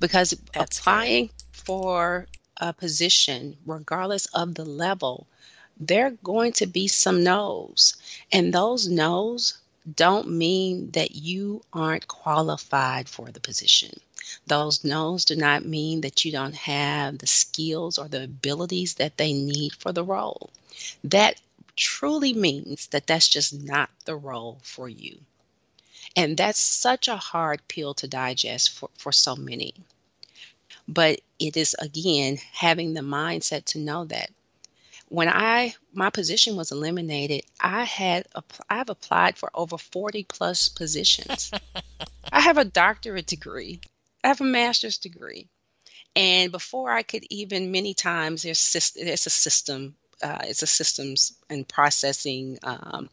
because 0.00 0.30
That's 0.52 0.78
applying 0.78 1.30
for 1.52 2.26
a 2.56 2.72
position, 2.72 3.56
regardless 3.64 4.26
of 4.26 4.54
the 4.54 4.64
level, 4.64 5.26
there 5.78 6.06
are 6.06 6.16
going 6.22 6.52
to 6.54 6.66
be 6.66 6.88
some 6.88 7.22
no's. 7.22 7.96
And 8.32 8.52
those 8.52 8.88
no's 8.88 9.58
don't 9.96 10.28
mean 10.28 10.90
that 10.90 11.14
you 11.14 11.62
aren't 11.72 12.08
qualified 12.08 13.08
for 13.08 13.30
the 13.30 13.40
position. 13.40 13.98
Those 14.46 14.84
no's 14.84 15.24
do 15.24 15.36
not 15.36 15.64
mean 15.64 16.00
that 16.02 16.24
you 16.24 16.32
don't 16.32 16.54
have 16.54 17.18
the 17.18 17.26
skills 17.26 17.98
or 17.98 18.08
the 18.08 18.24
abilities 18.24 18.94
that 18.94 19.16
they 19.16 19.32
need 19.32 19.74
for 19.74 19.92
the 19.92 20.04
role. 20.04 20.50
That 21.04 21.40
truly 21.76 22.34
means 22.34 22.86
that 22.88 23.06
that's 23.06 23.28
just 23.28 23.52
not 23.52 23.90
the 24.04 24.16
role 24.16 24.58
for 24.62 24.88
you. 24.88 25.20
And 26.16 26.36
that's 26.36 26.58
such 26.58 27.08
a 27.08 27.16
hard 27.16 27.66
pill 27.68 27.94
to 27.94 28.08
digest 28.08 28.70
for, 28.70 28.90
for 28.98 29.12
so 29.12 29.36
many. 29.36 29.74
But 30.88 31.20
it 31.38 31.56
is, 31.56 31.74
again, 31.78 32.38
having 32.52 32.94
the 32.94 33.00
mindset 33.00 33.64
to 33.66 33.78
know 33.78 34.04
that 34.06 34.30
when 35.10 35.28
I 35.28 35.74
my 35.92 36.08
position 36.08 36.56
was 36.56 36.70
eliminated, 36.70 37.42
I 37.60 37.84
had 37.84 38.26
I've 38.68 38.88
applied 38.88 39.36
for 39.36 39.50
over 39.54 39.76
40 39.76 40.24
plus 40.24 40.68
positions. 40.68 41.50
I 42.32 42.40
have 42.40 42.58
a 42.58 42.64
doctorate 42.64 43.26
degree. 43.26 43.80
I 44.22 44.28
have 44.28 44.40
a 44.40 44.44
master's 44.44 44.98
degree. 44.98 45.48
And 46.16 46.50
before 46.50 46.90
I 46.90 47.02
could 47.02 47.24
even, 47.30 47.70
many 47.70 47.94
times, 47.94 48.42
there's, 48.42 48.92
there's 48.96 49.26
a 49.26 49.30
system, 49.30 49.94
uh, 50.22 50.38
it's 50.42 50.62
a 50.62 50.66
systems 50.66 51.32
and 51.48 51.66
processing, 51.68 52.58
um, 52.62 53.08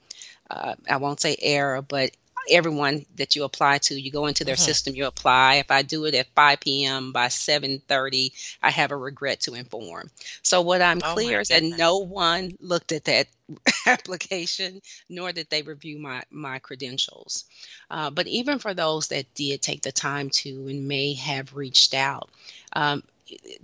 uh, 0.50 0.76
I 0.90 0.98
won't 0.98 1.20
say 1.20 1.36
error, 1.40 1.82
but 1.82 2.12
everyone 2.50 3.06
that 3.16 3.36
you 3.36 3.44
apply 3.44 3.77
to 3.77 4.00
you 4.00 4.12
go 4.12 4.27
into 4.27 4.44
their 4.44 4.56
mm-hmm. 4.56 4.63
system 4.63 4.96
you 4.96 5.06
apply. 5.06 5.56
If 5.56 5.72
i 5.72 5.82
do 5.82 6.06
it 6.06 6.16
at 6.16 6.27
5 6.36 6.60
p.m 6.60 7.12
by 7.12 7.27
7.30 7.27 8.32
i 8.63 8.70
have 8.70 8.92
a 8.92 8.98
regret 8.98 9.42
to 9.42 9.54
inform. 9.54 10.10
So 10.42 10.62
what 10.62 10.82
i'm 10.82 11.01
oh 11.04 11.13
clear 11.13 11.42
is 11.42 11.50
that 11.50 11.63
no 11.63 11.98
one 11.98 12.58
looked 12.60 12.92
at 12.92 13.06
that 13.06 13.27
application 13.86 14.82
nor 15.10 15.32
did 15.32 15.50
they 15.50 15.62
review 15.62 16.00
my 16.00 16.24
my 16.32 16.60
credentials. 16.60 17.46
Uh, 17.89 18.10
but 18.10 18.27
even 18.27 18.60
for 18.60 18.74
those 18.74 19.08
that 19.08 19.34
did 19.34 19.62
take 19.62 19.82
the 19.82 19.92
time 19.92 20.30
to 20.30 20.68
and 20.68 20.88
may 20.88 21.13
have 21.13 21.56
reached 21.56 21.94
out 21.94 22.30
um, 22.74 23.04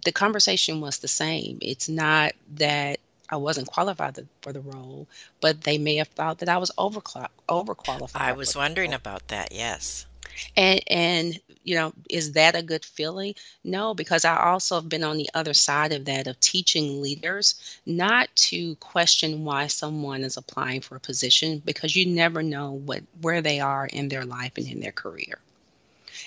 the 0.03 0.11
conversation 0.11 0.81
was 0.81 0.99
the 0.99 1.07
same. 1.07 1.57
It's 1.61 1.89
not 1.89 2.33
that 2.55 2.99
I 3.33 3.37
wasn't 3.37 3.67
qualified 3.67 4.27
for 4.43 4.53
the 4.53 4.61
role, 4.61 5.07
but 5.41 5.61
they 5.61 5.79
may 5.79 5.95
have 5.95 6.09
thought 6.09 6.37
that 6.37 6.49
I 6.49 6.59
was 6.59 6.69
over 6.77 7.01
overqualified. 7.49 8.11
I 8.13 8.33
was 8.33 8.55
wondering 8.55 8.93
about 8.93 9.29
that. 9.29 9.51
Yes. 9.51 10.05
And 10.55 10.81
and 10.85 11.39
you 11.63 11.73
know, 11.73 11.93
is 12.11 12.33
that 12.33 12.55
a 12.55 12.61
good 12.61 12.85
feeling? 12.85 13.33
No, 13.63 13.95
because 13.95 14.23
I 14.23 14.37
also 14.37 14.75
have 14.75 14.87
been 14.87 15.03
on 15.03 15.17
the 15.17 15.31
other 15.33 15.55
side 15.55 15.93
of 15.93 16.05
that 16.05 16.27
of 16.27 16.39
teaching 16.41 17.01
leaders 17.01 17.79
not 17.87 18.29
to 18.51 18.75
question 18.75 19.45
why 19.45 19.65
someone 19.65 20.23
is 20.23 20.37
applying 20.37 20.81
for 20.81 20.95
a 20.95 20.99
position 20.99 21.57
because 21.65 21.95
you 21.95 22.05
never 22.05 22.43
know 22.43 22.73
what 22.73 23.01
where 23.21 23.41
they 23.41 23.59
are 23.59 23.87
in 23.87 24.09
their 24.09 24.25
life 24.25 24.51
and 24.57 24.67
in 24.67 24.79
their 24.79 24.91
career. 24.91 25.39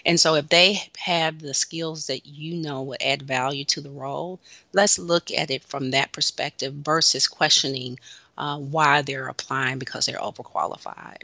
And 0.04 0.20
so, 0.20 0.34
if 0.34 0.48
they 0.48 0.90
have 0.98 1.40
the 1.40 1.54
skills 1.54 2.06
that 2.06 2.26
you 2.26 2.54
know 2.56 2.82
would 2.82 3.02
add 3.02 3.22
value 3.22 3.64
to 3.66 3.80
the 3.80 3.90
role, 3.90 4.40
let's 4.72 4.98
look 4.98 5.30
at 5.30 5.50
it 5.50 5.64
from 5.64 5.90
that 5.90 6.12
perspective 6.12 6.74
versus 6.74 7.26
questioning 7.26 7.98
uh, 8.36 8.58
why 8.58 9.02
they're 9.02 9.28
applying 9.28 9.78
because 9.78 10.06
they're 10.06 10.18
overqualified. 10.18 11.22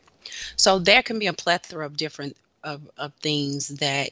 So, 0.57 0.79
there 0.79 1.03
can 1.03 1.19
be 1.19 1.27
a 1.27 1.33
plethora 1.33 1.87
of 1.87 1.97
different 1.97 2.37
of, 2.65 2.89
of 2.97 3.13
things 3.15 3.69
that 3.69 4.11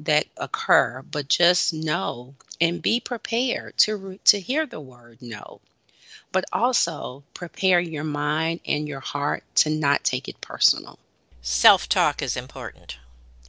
that 0.00 0.24
occur, 0.38 1.02
but 1.10 1.28
just 1.28 1.74
know 1.74 2.34
and 2.60 2.82
be 2.82 3.00
prepared 3.00 3.76
to 3.78 4.18
to 4.24 4.40
hear 4.40 4.66
the 4.66 4.80
word 4.80 5.18
no. 5.20 5.60
But 6.32 6.44
also 6.52 7.24
prepare 7.34 7.80
your 7.80 8.04
mind 8.04 8.60
and 8.66 8.86
your 8.86 9.00
heart 9.00 9.42
to 9.56 9.70
not 9.70 10.04
take 10.04 10.28
it 10.28 10.40
personal. 10.40 10.98
Self 11.42 11.88
talk 11.88 12.22
is 12.22 12.36
important. 12.36 12.98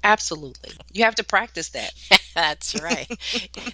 Absolutely. 0.04 0.72
You 0.92 1.04
have 1.06 1.16
to 1.16 1.24
practice 1.24 1.70
that. 1.70 1.94
That's 2.36 2.76
right. 2.76 3.08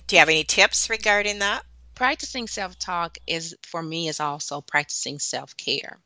Do 0.08 0.16
you 0.16 0.20
have 0.20 0.30
any 0.30 0.44
tips 0.44 0.90
regarding 0.90 1.40
that? 1.40 1.64
Practicing 1.96 2.48
self 2.48 2.78
talk 2.80 3.18
is, 3.28 3.56
for 3.64 3.82
me, 3.82 4.08
is 4.08 4.20
also 4.20 4.62
practicing 4.62 5.20
self 5.20 5.56
care. 5.58 6.00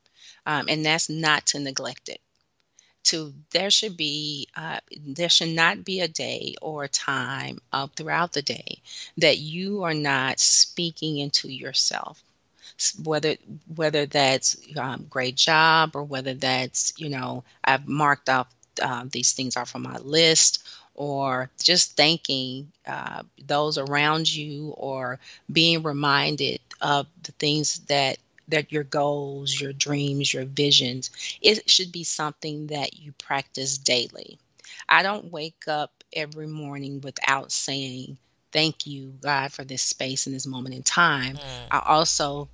Um, 0.46 0.68
and 0.70 0.86
that's 0.86 1.10
not 1.10 1.46
to 1.48 1.60
neglect 1.60 2.10
it. 2.10 2.22
To 3.06 3.34
there 3.52 3.70
should 3.72 3.98
be 3.98 4.48
uh, 4.56 4.80
there 5.06 5.30
should 5.30 5.50
not 5.50 5.84
be 5.84 6.00
a 6.02 6.08
day 6.08 6.56
or 6.62 6.84
a 6.84 6.90
time 6.90 7.60
uh, 7.74 7.88
throughout 7.96 8.34
the 8.34 8.42
day 8.42 8.82
that 9.18 9.38
you 9.38 9.84
are 9.84 9.94
not 9.94 10.40
speaking 10.40 11.18
into 11.18 11.50
yourself 11.50 12.24
whether 13.04 13.36
whether 13.76 14.06
that's 14.06 14.58
um, 14.78 15.06
great 15.10 15.36
job 15.36 15.96
or 15.96 16.04
whether 16.04 16.34
that's 16.34 16.94
you 16.98 17.10
know 17.10 17.44
I've 17.64 17.88
marked 17.88 18.30
off 18.30 18.48
uh, 18.82 19.06
these 19.12 19.34
things 19.34 19.56
are 19.58 19.66
from 19.66 19.84
my 19.84 19.98
list 19.98 20.64
or 20.96 21.50
just 21.62 21.96
thanking 21.96 22.72
uh, 22.86 23.24
those 23.46 23.78
around 23.78 24.34
you 24.34 24.74
or 24.78 25.20
being 25.52 25.84
reminded 25.84 26.60
of 26.82 27.08
the 27.24 27.32
things 27.34 27.80
that 27.88 28.18
that 28.48 28.72
your 28.72 28.84
goals 28.84 29.60
your 29.60 29.72
dreams 29.72 30.34
your 30.34 30.46
visions 30.46 31.12
it 31.42 31.70
should 31.70 31.92
be 31.92 32.04
something 32.04 32.68
that 32.68 33.00
you 33.00 33.14
practice 33.14 33.78
daily 33.78 34.38
i 34.90 35.04
don't 35.04 35.32
wake 35.32 35.68
up 35.68 36.04
every 36.14 36.48
morning 36.48 37.00
without 37.02 37.52
saying 37.52 38.18
thank 38.52 38.86
you 38.86 39.14
god 39.22 39.52
for 39.54 39.64
this 39.64 39.82
space 39.82 40.26
and 40.26 40.36
this 40.36 40.48
moment 40.48 40.76
in 40.76 40.84
time 40.84 41.38
mm. 41.38 41.68
i 41.70 41.82
also 41.86 42.50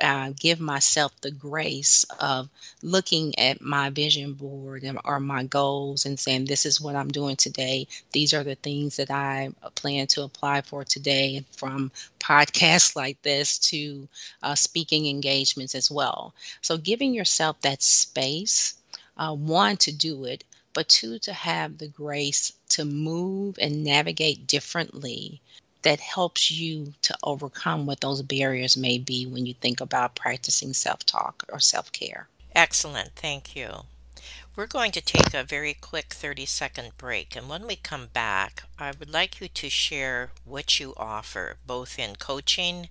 uh, 0.00 0.32
give 0.38 0.60
myself 0.60 1.12
the 1.20 1.30
grace 1.30 2.04
of 2.20 2.48
looking 2.82 3.38
at 3.38 3.60
my 3.60 3.90
vision 3.90 4.32
board 4.32 4.82
and, 4.82 4.98
or 5.04 5.20
my 5.20 5.44
goals 5.44 6.06
and 6.06 6.18
saying, 6.18 6.46
This 6.46 6.64
is 6.64 6.80
what 6.80 6.96
I'm 6.96 7.08
doing 7.08 7.36
today. 7.36 7.86
These 8.12 8.32
are 8.32 8.44
the 8.44 8.54
things 8.54 8.96
that 8.96 9.10
I 9.10 9.50
plan 9.74 10.06
to 10.08 10.22
apply 10.22 10.62
for 10.62 10.84
today, 10.84 11.44
from 11.52 11.92
podcasts 12.18 12.96
like 13.02 13.20
this 13.22 13.58
to 13.70 14.08
uh, 14.42 14.54
speaking 14.54 15.06
engagements 15.06 15.74
as 15.74 15.90
well. 15.90 16.34
So, 16.62 16.78
giving 16.78 17.12
yourself 17.14 17.60
that 17.60 17.82
space, 17.82 18.74
uh, 19.16 19.34
one, 19.34 19.76
to 19.78 19.92
do 19.92 20.24
it, 20.24 20.44
but 20.72 20.88
two, 20.88 21.18
to 21.20 21.32
have 21.32 21.78
the 21.78 21.88
grace 21.88 22.52
to 22.70 22.84
move 22.84 23.58
and 23.60 23.84
navigate 23.84 24.46
differently 24.46 25.40
that 25.82 26.00
helps 26.00 26.50
you 26.50 26.94
to 27.02 27.16
overcome 27.22 27.86
what 27.86 28.00
those 28.00 28.22
barriers 28.22 28.76
may 28.76 28.98
be 28.98 29.26
when 29.26 29.46
you 29.46 29.54
think 29.54 29.80
about 29.80 30.14
practicing 30.14 30.72
self 30.72 31.04
talk 31.06 31.44
or 31.50 31.60
self 31.60 31.92
care. 31.92 32.28
Excellent. 32.54 33.10
Thank 33.14 33.54
you. 33.56 33.84
We're 34.56 34.66
going 34.66 34.92
to 34.92 35.00
take 35.00 35.32
a 35.32 35.44
very 35.44 35.74
quick 35.74 36.12
30 36.12 36.44
second 36.44 36.98
break. 36.98 37.36
And 37.36 37.48
when 37.48 37.66
we 37.66 37.76
come 37.76 38.08
back, 38.12 38.64
I 38.78 38.92
would 38.98 39.10
like 39.10 39.40
you 39.40 39.48
to 39.48 39.70
share 39.70 40.32
what 40.44 40.80
you 40.80 40.92
offer, 40.96 41.56
both 41.66 41.98
in 41.98 42.16
coaching 42.16 42.88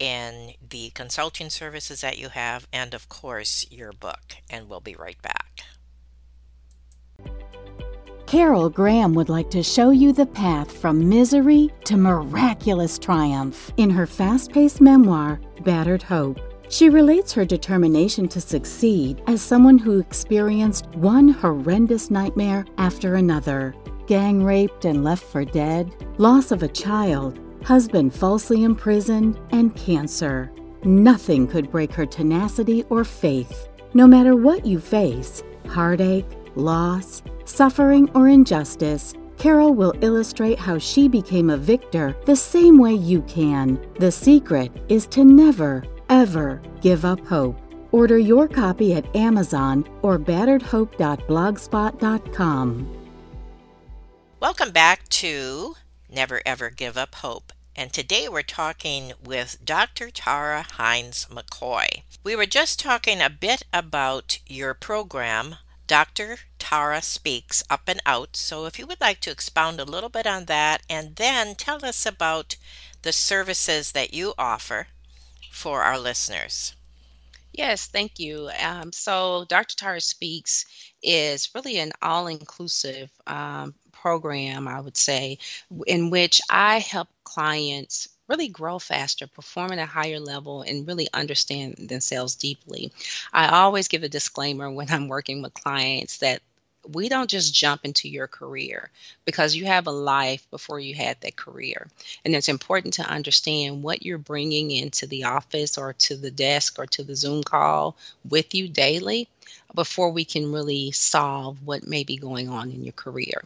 and 0.00 0.54
the 0.66 0.90
consulting 0.90 1.50
services 1.50 2.00
that 2.00 2.18
you 2.18 2.30
have, 2.30 2.66
and 2.72 2.94
of 2.94 3.08
course, 3.08 3.66
your 3.70 3.92
book. 3.92 4.36
And 4.48 4.68
we'll 4.68 4.80
be 4.80 4.94
right 4.94 5.20
back. 5.20 5.64
Carol 8.32 8.70
Graham 8.70 9.12
would 9.12 9.28
like 9.28 9.50
to 9.50 9.62
show 9.62 9.90
you 9.90 10.10
the 10.10 10.24
path 10.24 10.74
from 10.74 11.06
misery 11.06 11.68
to 11.84 11.98
miraculous 11.98 12.98
triumph 12.98 13.70
in 13.76 13.90
her 13.90 14.06
fast 14.06 14.52
paced 14.52 14.80
memoir, 14.80 15.38
Battered 15.64 16.02
Hope. 16.02 16.40
She 16.70 16.88
relates 16.88 17.34
her 17.34 17.44
determination 17.44 18.28
to 18.28 18.40
succeed 18.40 19.20
as 19.26 19.42
someone 19.42 19.76
who 19.76 19.98
experienced 19.98 20.86
one 20.94 21.28
horrendous 21.28 22.10
nightmare 22.10 22.64
after 22.78 23.16
another 23.16 23.74
gang 24.06 24.42
raped 24.42 24.86
and 24.86 25.04
left 25.04 25.24
for 25.24 25.44
dead, 25.44 25.94
loss 26.16 26.52
of 26.52 26.62
a 26.62 26.68
child, 26.68 27.38
husband 27.62 28.14
falsely 28.14 28.64
imprisoned, 28.64 29.38
and 29.50 29.76
cancer. 29.76 30.50
Nothing 30.84 31.46
could 31.46 31.70
break 31.70 31.92
her 31.92 32.06
tenacity 32.06 32.84
or 32.88 33.04
faith. 33.04 33.68
No 33.92 34.06
matter 34.06 34.34
what 34.34 34.64
you 34.64 34.80
face 34.80 35.42
heartache, 35.68 36.26
loss, 36.54 37.22
suffering, 37.44 38.08
or 38.14 38.28
injustice, 38.28 39.14
Carol 39.38 39.74
will 39.74 39.94
illustrate 40.02 40.58
how 40.58 40.78
she 40.78 41.08
became 41.08 41.50
a 41.50 41.56
victor 41.56 42.16
the 42.26 42.36
same 42.36 42.78
way 42.78 42.94
you 42.94 43.22
can. 43.22 43.80
The 43.98 44.12
secret 44.12 44.70
is 44.88 45.06
to 45.08 45.24
never, 45.24 45.84
ever 46.08 46.62
give 46.80 47.04
up 47.04 47.18
hope. 47.26 47.58
Order 47.92 48.18
your 48.18 48.48
copy 48.48 48.94
at 48.94 49.14
Amazon 49.16 49.88
or 50.02 50.18
batteredhope.blogspot.com. 50.18 52.98
Welcome 54.40 54.72
back 54.72 55.08
to 55.08 55.76
Never 56.10 56.42
Ever 56.44 56.70
Give 56.70 56.96
Up 56.96 57.14
Hope. 57.16 57.52
And 57.74 57.92
today 57.92 58.28
we're 58.28 58.42
talking 58.42 59.12
with 59.24 59.58
Dr. 59.64 60.10
Tara 60.10 60.66
Hines 60.72 61.26
McCoy. 61.30 62.02
We 62.24 62.36
were 62.36 62.46
just 62.46 62.80
talking 62.80 63.20
a 63.20 63.30
bit 63.30 63.62
about 63.72 64.38
your 64.46 64.74
program, 64.74 65.56
Dr. 65.92 66.38
Tara 66.58 67.02
Speaks 67.02 67.62
Up 67.68 67.82
and 67.86 68.00
Out. 68.06 68.34
So, 68.34 68.64
if 68.64 68.78
you 68.78 68.86
would 68.86 69.02
like 69.02 69.20
to 69.20 69.30
expound 69.30 69.78
a 69.78 69.84
little 69.84 70.08
bit 70.08 70.26
on 70.26 70.46
that 70.46 70.80
and 70.88 71.16
then 71.16 71.54
tell 71.54 71.84
us 71.84 72.06
about 72.06 72.56
the 73.02 73.12
services 73.12 73.92
that 73.92 74.14
you 74.14 74.32
offer 74.38 74.86
for 75.50 75.82
our 75.82 75.98
listeners. 75.98 76.74
Yes, 77.52 77.88
thank 77.88 78.18
you. 78.18 78.48
Um, 78.58 78.90
so, 78.90 79.44
Dr. 79.50 79.76
Tara 79.76 80.00
Speaks 80.00 80.64
is 81.02 81.50
really 81.54 81.76
an 81.78 81.92
all 82.00 82.26
inclusive 82.26 83.10
um, 83.26 83.74
program, 83.92 84.66
I 84.66 84.80
would 84.80 84.96
say, 84.96 85.36
in 85.86 86.08
which 86.08 86.40
I 86.48 86.78
help 86.78 87.08
clients 87.24 88.08
really 88.28 88.48
grow 88.48 88.78
faster, 88.78 89.26
perform 89.26 89.72
at 89.72 89.78
a 89.78 89.86
higher 89.86 90.20
level, 90.20 90.62
and 90.62 90.86
really 90.86 91.08
understand 91.12 91.76
themselves 91.76 92.34
deeply. 92.34 92.92
I 93.32 93.48
always 93.48 93.88
give 93.88 94.02
a 94.02 94.08
disclaimer 94.08 94.70
when 94.70 94.90
I'm 94.90 95.08
working 95.08 95.42
with 95.42 95.54
clients 95.54 96.18
that 96.18 96.42
we 96.90 97.08
don't 97.08 97.30
just 97.30 97.54
jump 97.54 97.84
into 97.84 98.08
your 98.08 98.26
career 98.26 98.90
because 99.24 99.54
you 99.54 99.66
have 99.66 99.86
a 99.86 99.92
life 99.92 100.48
before 100.50 100.80
you 100.80 100.94
had 100.94 101.20
that 101.20 101.36
career. 101.36 101.88
And 102.24 102.34
it's 102.34 102.48
important 102.48 102.94
to 102.94 103.08
understand 103.08 103.82
what 103.82 104.02
you're 104.02 104.18
bringing 104.18 104.70
into 104.70 105.06
the 105.06 105.24
office 105.24 105.78
or 105.78 105.92
to 105.94 106.16
the 106.16 106.30
desk 106.30 106.78
or 106.78 106.86
to 106.86 107.04
the 107.04 107.14
Zoom 107.14 107.42
call 107.44 107.96
with 108.28 108.54
you 108.54 108.68
daily 108.68 109.28
before 109.74 110.10
we 110.10 110.24
can 110.24 110.52
really 110.52 110.90
solve 110.90 111.64
what 111.64 111.86
may 111.86 112.04
be 112.04 112.16
going 112.16 112.48
on 112.48 112.70
in 112.70 112.84
your 112.84 112.92
career. 112.92 113.42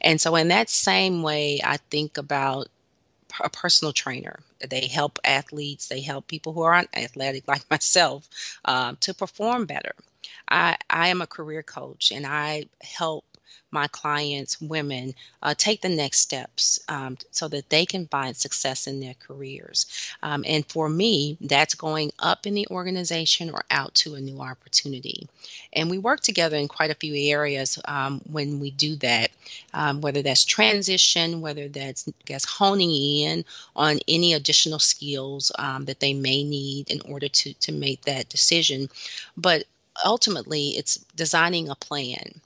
And 0.00 0.20
so, 0.20 0.34
in 0.36 0.48
that 0.48 0.70
same 0.70 1.22
way, 1.22 1.60
I 1.62 1.76
think 1.76 2.18
about 2.18 2.68
a 3.40 3.48
personal 3.50 3.92
trainer. 3.92 4.40
They 4.68 4.86
help 4.86 5.18
athletes, 5.24 5.88
they 5.88 6.00
help 6.00 6.26
people 6.26 6.52
who 6.52 6.62
aren't 6.62 6.94
athletic 6.96 7.46
like 7.48 7.68
myself 7.70 8.28
um, 8.64 8.96
to 9.00 9.14
perform 9.14 9.66
better. 9.66 9.94
I, 10.48 10.76
I 10.88 11.08
am 11.08 11.22
a 11.22 11.26
career 11.26 11.62
coach 11.62 12.12
and 12.12 12.26
I 12.26 12.64
help 12.82 13.24
my 13.72 13.86
clients, 13.88 14.60
women, 14.60 15.14
uh, 15.42 15.54
take 15.56 15.80
the 15.80 15.88
next 15.88 16.20
steps 16.20 16.80
um, 16.88 17.16
so 17.30 17.48
that 17.48 17.68
they 17.70 17.86
can 17.86 18.06
find 18.08 18.36
success 18.36 18.86
in 18.86 19.00
their 19.00 19.14
careers. 19.14 19.86
Um, 20.22 20.44
and 20.46 20.66
for 20.66 20.88
me, 20.88 21.36
that's 21.40 21.74
going 21.74 22.12
up 22.18 22.46
in 22.46 22.54
the 22.54 22.66
organization 22.70 23.50
or 23.50 23.64
out 23.70 23.94
to 23.96 24.14
a 24.14 24.20
new 24.20 24.40
opportunity. 24.40 25.28
And 25.72 25.90
we 25.90 25.98
work 25.98 26.20
together 26.20 26.56
in 26.56 26.68
quite 26.68 26.90
a 26.90 26.94
few 26.94 27.14
areas 27.14 27.78
um, 27.86 28.20
when 28.30 28.60
we 28.60 28.70
do 28.70 28.96
that, 28.96 29.30
um, 29.72 30.00
whether 30.00 30.22
that's 30.22 30.44
transition, 30.44 31.40
whether 31.40 31.68
that's 31.68 32.08
guess 32.24 32.44
honing 32.44 32.92
in 32.92 33.44
on 33.76 33.98
any 34.08 34.34
additional 34.34 34.78
skills 34.78 35.52
um, 35.58 35.84
that 35.84 36.00
they 36.00 36.14
may 36.14 36.42
need 36.42 36.90
in 36.90 37.00
order 37.02 37.28
to 37.28 37.54
to 37.54 37.72
make 37.72 38.02
that 38.02 38.28
decision. 38.28 38.88
But 39.36 39.64
ultimately, 40.04 40.70
it's 40.70 40.96
designing 41.16 41.68
a 41.68 41.74
plan 41.74 42.40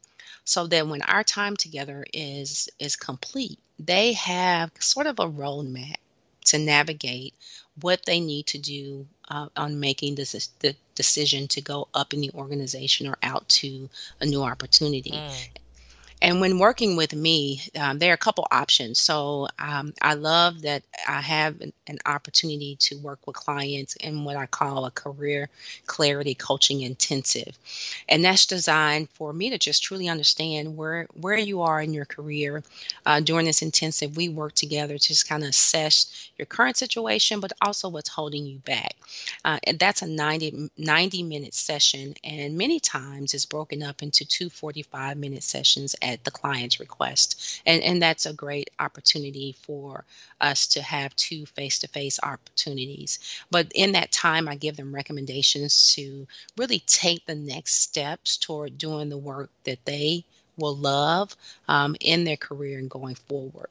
so 0.45 0.67
that 0.67 0.87
when 0.87 1.03
our 1.03 1.25
time 1.25 1.57
together 1.57 2.05
is 2.13 2.69
is 2.79 2.97
complete 2.97 3.59
they 3.79 4.13
have 4.13 4.71
sort 4.79 5.07
of 5.07 5.19
a 5.19 5.29
roadmap 5.29 5.97
to 6.45 6.59
navigate 6.59 7.35
what 7.81 8.05
they 8.07 8.21
need 8.21 8.47
to 8.47 8.59
do 8.59 9.07
uh, 9.29 9.49
on 9.57 9.81
making 9.81 10.15
this 10.15 10.51
the 10.61 10.77
decision 10.95 11.49
to 11.49 11.61
go 11.61 11.89
up 11.95 12.13
in 12.13 12.21
the 12.21 12.31
organization 12.35 13.07
or 13.07 13.17
out 13.23 13.49
to 13.49 13.89
a 14.21 14.27
new 14.27 14.43
opportunity 14.43 15.11
mm. 15.11 15.49
And 16.25 16.41
when 16.41 16.59
working 16.59 16.97
with 16.97 17.15
me, 17.15 17.61
um, 17.79 17.99
there 17.99 18.11
are 18.11 18.15
a 18.15 18.17
couple 18.17 18.47
options. 18.51 18.99
So 18.99 19.47
um, 19.59 19.93
I 20.01 20.15
love 20.15 20.63
that 20.63 20.83
I 21.07 21.21
have 21.21 21.61
an, 21.61 21.75
an, 21.87 21.99
opportunity 22.07 22.77
to 22.77 22.97
work 22.97 23.19
with 23.27 23.37
clients 23.37 23.95
in 23.97 24.25
what 24.25 24.37
I 24.37 24.47
call 24.47 24.87
a 24.87 24.91
career 24.91 25.51
clarity 25.85 26.35
coaching 26.35 26.81
intensive, 26.81 27.59
and 28.09 28.25
that's 28.25 28.47
designed 28.47 29.11
for 29.11 29.35
me 29.35 29.51
to 29.51 29.59
just 29.59 29.83
truly 29.83 30.09
understand 30.09 30.79
where 30.79 31.07
where 31.21 31.37
you 31.37 31.61
are 31.61 31.83
in 31.83 31.93
your 31.93 32.07
career. 32.07 32.63
Uh, 33.05 33.21
during 33.21 33.45
this 33.45 33.61
intensive, 33.61 34.17
we 34.17 34.31
work 34.31 34.55
together 34.55 34.97
to 34.97 35.09
just 35.09 35.29
kind 35.29 35.43
of 35.43 35.51
assess 35.51 36.31
your 36.39 36.47
current 36.47 36.79
situation, 36.79 37.41
but 37.41 37.53
also 37.61 37.91
what's 37.91 38.09
holding 38.09 38.47
you 38.47 38.59
back. 38.61 38.97
Uh, 39.45 39.59
and 39.65 39.79
that's 39.79 40.01
a 40.01 40.07
90, 40.07 40.71
90 40.79 41.23
minute 41.23 41.53
session, 41.53 42.15
and 42.25 42.57
many 42.57 42.81
times 42.81 43.35
it's 43.35 43.45
broken 43.45 43.83
up 43.83 44.03
into 44.03 44.25
two 44.25 44.49
45 44.49 45.19
minute 45.19 45.43
sessions 45.43 45.95
at 46.15 46.25
the 46.25 46.31
client's 46.31 46.81
request. 46.81 47.61
And, 47.67 47.83
and 47.83 48.01
that's 48.01 48.25
a 48.25 48.33
great 48.33 48.71
opportunity 48.79 49.55
for 49.63 50.05
us 50.41 50.67
to 50.69 50.83
have 50.83 51.15
two 51.17 51.45
face 51.47 51.79
to 51.81 51.89
face 51.89 52.19
opportunities. 52.23 53.19
But 53.51 53.71
in 53.75 53.93
that 53.93 54.13
time, 54.13 54.49
I 54.49 54.55
give 54.55 54.77
them 54.77 54.95
recommendations 54.95 55.95
to 55.95 56.27
really 56.57 56.79
take 56.87 57.27
the 57.27 57.35
next 57.35 57.83
steps 57.83 58.39
toward 58.39 58.79
doing 58.79 59.11
the 59.11 59.19
work 59.19 59.51
that 59.65 59.85
they 59.85 60.25
will 60.57 60.77
love 60.77 61.37
um, 61.69 61.97
in 62.01 62.25
their 62.25 62.37
career 62.37 62.79
and 62.79 62.89
going 62.89 63.17
forward. 63.17 63.69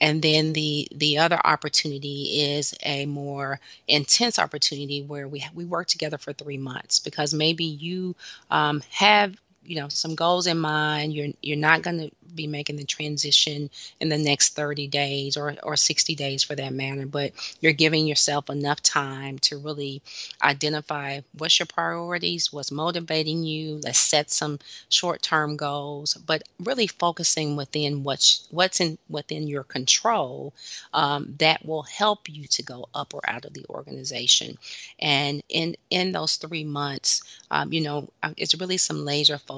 And 0.00 0.22
then 0.22 0.52
the 0.52 0.88
the 0.94 1.18
other 1.18 1.38
opportunity 1.44 2.40
is 2.42 2.74
a 2.82 3.06
more 3.06 3.60
intense 3.86 4.38
opportunity 4.38 5.02
where 5.02 5.28
we 5.28 5.44
we 5.54 5.64
work 5.64 5.88
together 5.88 6.18
for 6.18 6.32
three 6.32 6.58
months 6.58 6.98
because 6.98 7.34
maybe 7.34 7.64
you 7.64 8.16
um, 8.50 8.82
have 8.90 9.36
you 9.64 9.76
know 9.76 9.88
some 9.88 10.14
goals 10.14 10.46
in 10.46 10.58
mind 10.58 11.12
you're 11.12 11.28
you're 11.42 11.56
not 11.56 11.82
going 11.82 11.98
to 11.98 12.10
be 12.34 12.46
making 12.46 12.76
the 12.76 12.84
transition 12.84 13.68
in 14.00 14.08
the 14.08 14.18
next 14.18 14.54
30 14.54 14.86
days 14.88 15.36
or 15.36 15.54
or 15.62 15.76
60 15.76 16.14
days 16.14 16.42
for 16.42 16.54
that 16.54 16.72
matter 16.72 17.06
but 17.06 17.32
you're 17.60 17.72
giving 17.72 18.06
yourself 18.06 18.48
enough 18.50 18.82
time 18.82 19.38
to 19.38 19.56
really 19.58 20.02
identify 20.42 21.20
what's 21.36 21.58
your 21.58 21.66
priorities 21.66 22.52
what's 22.52 22.70
motivating 22.70 23.42
you 23.42 23.80
let's 23.82 23.98
set 23.98 24.30
some 24.30 24.58
short-term 24.88 25.56
goals 25.56 26.14
but 26.26 26.42
really 26.60 26.86
focusing 26.86 27.56
within 27.56 28.02
what's 28.02 28.46
what's 28.50 28.80
in 28.80 28.98
within 29.08 29.46
your 29.46 29.62
control 29.64 30.52
um, 30.92 31.34
that 31.38 31.64
will 31.64 31.82
help 31.82 32.28
you 32.28 32.46
to 32.46 32.62
go 32.62 32.88
up 32.94 33.14
or 33.14 33.20
out 33.28 33.44
of 33.44 33.54
the 33.54 33.64
organization. 33.68 34.56
And 34.98 35.42
in 35.48 35.76
in 35.90 36.12
those 36.12 36.36
three 36.36 36.64
months 36.64 37.22
um, 37.50 37.72
you 37.72 37.80
know 37.80 38.08
uh, 38.22 38.32
it's 38.36 38.54
really 38.54 38.76
some 38.76 39.04
laser 39.04 39.38
focusing 39.38 39.51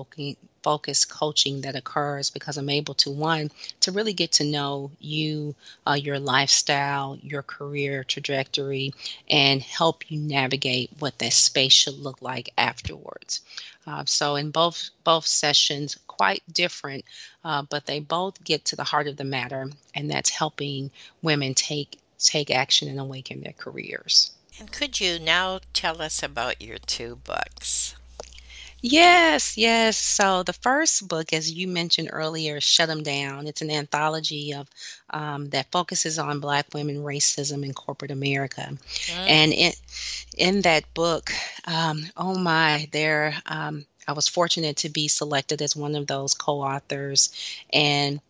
focused 0.65 1.11
coaching 1.11 1.61
that 1.61 1.77
occurs 1.77 2.31
because 2.31 2.57
I'm 2.57 2.71
able 2.71 2.95
to 2.95 3.11
one 3.11 3.51
to 3.81 3.93
really 3.93 4.15
get 4.15 4.33
to 4.33 4.45
know 4.45 4.91
you, 4.99 5.55
uh, 5.87 5.93
your 5.93 6.19
lifestyle, 6.19 7.19
your 7.21 7.43
career 7.43 8.03
trajectory, 8.03 8.95
and 9.29 9.61
help 9.61 10.11
you 10.11 10.19
navigate 10.19 10.91
what 10.99 11.19
that 11.19 11.35
space 11.35 11.75
should 11.75 11.99
look 11.99 12.23
like 12.23 12.49
afterwards. 12.57 13.43
Uh, 13.87 14.05
so 14.07 14.37
in 14.37 14.51
both 14.51 14.89
both 15.05 15.27
sessions, 15.27 15.99
quite 16.07 16.43
different, 16.51 17.05
uh, 17.45 17.63
but 17.63 17.85
they 17.85 18.01
both 18.01 18.43
get 18.43 18.65
to 18.65 18.77
the 18.77 18.85
heart 18.85 19.07
of 19.07 19.19
the 19.19 19.25
matter, 19.25 19.71
and 19.95 20.11
that's 20.11 20.31
helping 20.31 20.91
women 21.21 21.53
take 21.53 21.99
take 22.19 22.51
action 22.51 22.89
and 22.89 22.99
awaken 22.99 23.43
their 23.43 23.53
careers. 23.53 24.33
And 24.59 24.73
could 24.73 25.01
you 25.01 25.19
now 25.19 25.61
tell 25.75 26.01
us 26.01 26.23
about 26.23 26.63
your 26.63 26.79
two 26.79 27.17
books? 27.17 27.97
Yes, 28.87 29.57
yes. 29.57 29.97
So 29.97 30.43
the 30.43 30.53
first 30.53 31.09
book, 31.09 31.33
as 31.33 31.51
you 31.51 31.67
mentioned 31.67 32.11
earlier, 32.13 32.61
Shut 32.61 32.91
'em 32.91 33.03
Down. 33.03 33.47
It's 33.47 33.63
an 33.63 33.71
anthology 33.71 34.53
of 34.53 34.69
um, 35.11 35.49
that 35.51 35.71
focuses 35.73 36.19
on 36.19 36.41
Black 36.41 36.67
women, 36.75 36.99
racism 37.03 37.65
in 37.65 37.73
corporate 37.73 38.11
America, 38.11 38.77
and 39.25 39.53
in 39.55 39.73
in 40.37 40.63
that 40.63 40.93
book, 40.95 41.33
um, 41.67 42.05
oh 42.17 42.37
my, 42.39 42.89
there. 42.93 43.35
Um, 43.47 43.87
I 44.07 44.13
was 44.13 44.29
fortunate 44.29 44.77
to 44.79 44.91
be 44.91 45.09
selected 45.09 45.63
as 45.63 45.75
one 45.77 45.95
of 45.95 46.07
those 46.07 46.35
co-authors, 46.35 47.31
and 47.73 48.21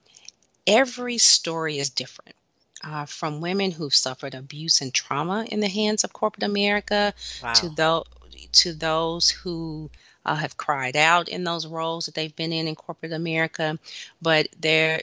every 0.66 1.18
story 1.18 1.78
is 1.78 1.90
different. 1.90 2.34
Uh, 2.82 3.06
from 3.06 3.40
women 3.40 3.70
who've 3.72 3.94
suffered 3.94 4.34
abuse 4.34 4.80
and 4.80 4.92
trauma 4.92 5.46
in 5.50 5.60
the 5.60 5.68
hands 5.68 6.04
of 6.04 6.12
corporate 6.12 6.42
America 6.44 7.14
to 7.52 7.68
Wow. 7.68 7.72
those 7.76 8.04
to 8.52 8.72
those 8.74 9.30
who 9.30 9.90
uh, 10.24 10.34
have 10.34 10.56
cried 10.56 10.96
out 10.96 11.28
in 11.28 11.44
those 11.44 11.66
roles 11.66 12.06
that 12.06 12.14
they've 12.14 12.36
been 12.36 12.52
in 12.52 12.68
in 12.68 12.74
corporate 12.74 13.12
America. 13.12 13.78
But 14.22 14.48
there, 14.60 15.02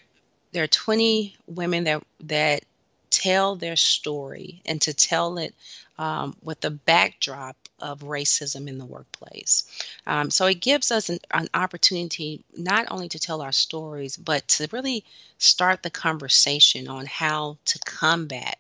there 0.52 0.64
are 0.64 0.68
20 0.68 1.36
women 1.48 1.84
that 1.86 2.04
that 2.22 2.64
tell 3.12 3.56
their 3.56 3.76
story 3.76 4.62
and 4.66 4.82
to 4.82 4.94
tell 4.94 5.38
it 5.38 5.54
um, 6.00 6.36
with 6.42 6.62
the 6.62 6.72
backdrop 6.72 7.56
of 7.80 8.00
racism 8.02 8.68
in 8.68 8.78
the 8.78 8.86
workplace. 8.86 9.66
Um, 10.08 10.32
so 10.32 10.46
it 10.48 10.62
gives 10.62 10.92
us 10.92 11.10
an, 11.10 11.20
an 11.32 11.48
opportunity 11.54 12.44
not 12.56 12.88
only 12.90 13.10
to 13.10 13.20
tell 13.20 13.42
our 13.42 13.52
stories, 13.52 14.18
but 14.18 14.48
to 14.50 14.68
really 14.72 15.04
start 15.38 15.84
the 15.84 15.90
conversation 15.90 16.88
on 16.88 17.06
how 17.06 17.58
to 17.66 17.80
combat 17.80 18.58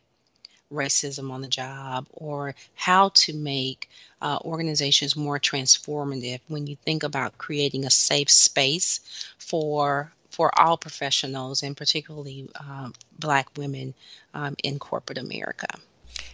racism 0.71 1.31
on 1.31 1.41
the 1.41 1.47
job 1.47 2.07
or 2.13 2.55
how 2.75 3.09
to 3.09 3.33
make 3.33 3.89
uh, 4.21 4.37
organizations 4.43 5.15
more 5.15 5.39
transformative 5.39 6.39
when 6.47 6.67
you 6.67 6.75
think 6.85 7.03
about 7.03 7.37
creating 7.37 7.85
a 7.85 7.89
safe 7.89 8.29
space 8.29 8.99
for 9.37 10.11
for 10.29 10.57
all 10.57 10.77
professionals 10.77 11.61
and 11.61 11.75
particularly 11.75 12.49
um, 12.59 12.93
black 13.19 13.47
women 13.57 13.93
um, 14.33 14.55
in 14.63 14.79
corporate 14.79 15.17
america 15.17 15.67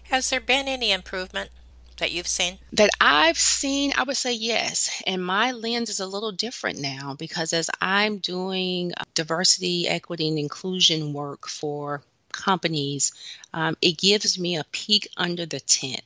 Has 0.03 0.29
there 0.29 0.39
been 0.41 0.67
any 0.67 0.91
improvement 0.91 1.49
that 1.97 2.11
you've 2.11 2.27
seen? 2.27 2.59
that 2.73 2.91
i've 3.01 3.37
seen 3.39 3.91
i 3.97 4.03
would 4.03 4.17
say 4.17 4.33
yes 4.33 5.01
and 5.07 5.23
my 5.25 5.51
lens 5.51 5.89
is 5.89 5.99
a 5.99 6.05
little 6.05 6.31
different 6.31 6.79
now 6.79 7.15
because 7.17 7.53
as 7.53 7.69
i'm 7.81 8.19
doing 8.19 8.91
uh, 8.97 9.03
diversity 9.15 9.87
equity 9.87 10.27
and 10.27 10.37
inclusion 10.37 11.11
work 11.13 11.47
for 11.47 12.03
companies 12.37 13.11
um, 13.53 13.75
it 13.81 13.97
gives 13.97 14.39
me 14.39 14.55
a 14.55 14.63
peek 14.71 15.09
under 15.17 15.45
the 15.45 15.59
tent 15.59 16.03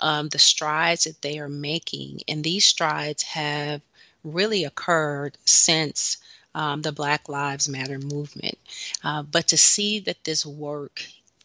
the 0.00 0.38
strides 0.38 1.04
that 1.04 1.22
they 1.22 1.38
are 1.38 1.48
making. 1.48 2.20
And 2.28 2.42
these 2.42 2.66
strides 2.66 3.22
have 3.22 3.80
really 4.22 4.64
occurred 4.64 5.36
since 5.44 6.18
um, 6.54 6.82
the 6.82 6.92
Black 6.92 7.28
Lives 7.28 7.68
Matter 7.68 7.98
movement. 7.98 8.58
Uh, 9.02 9.22
but 9.22 9.48
to 9.48 9.56
see 9.56 10.00
that 10.00 10.22
this 10.24 10.46
work 10.46 11.04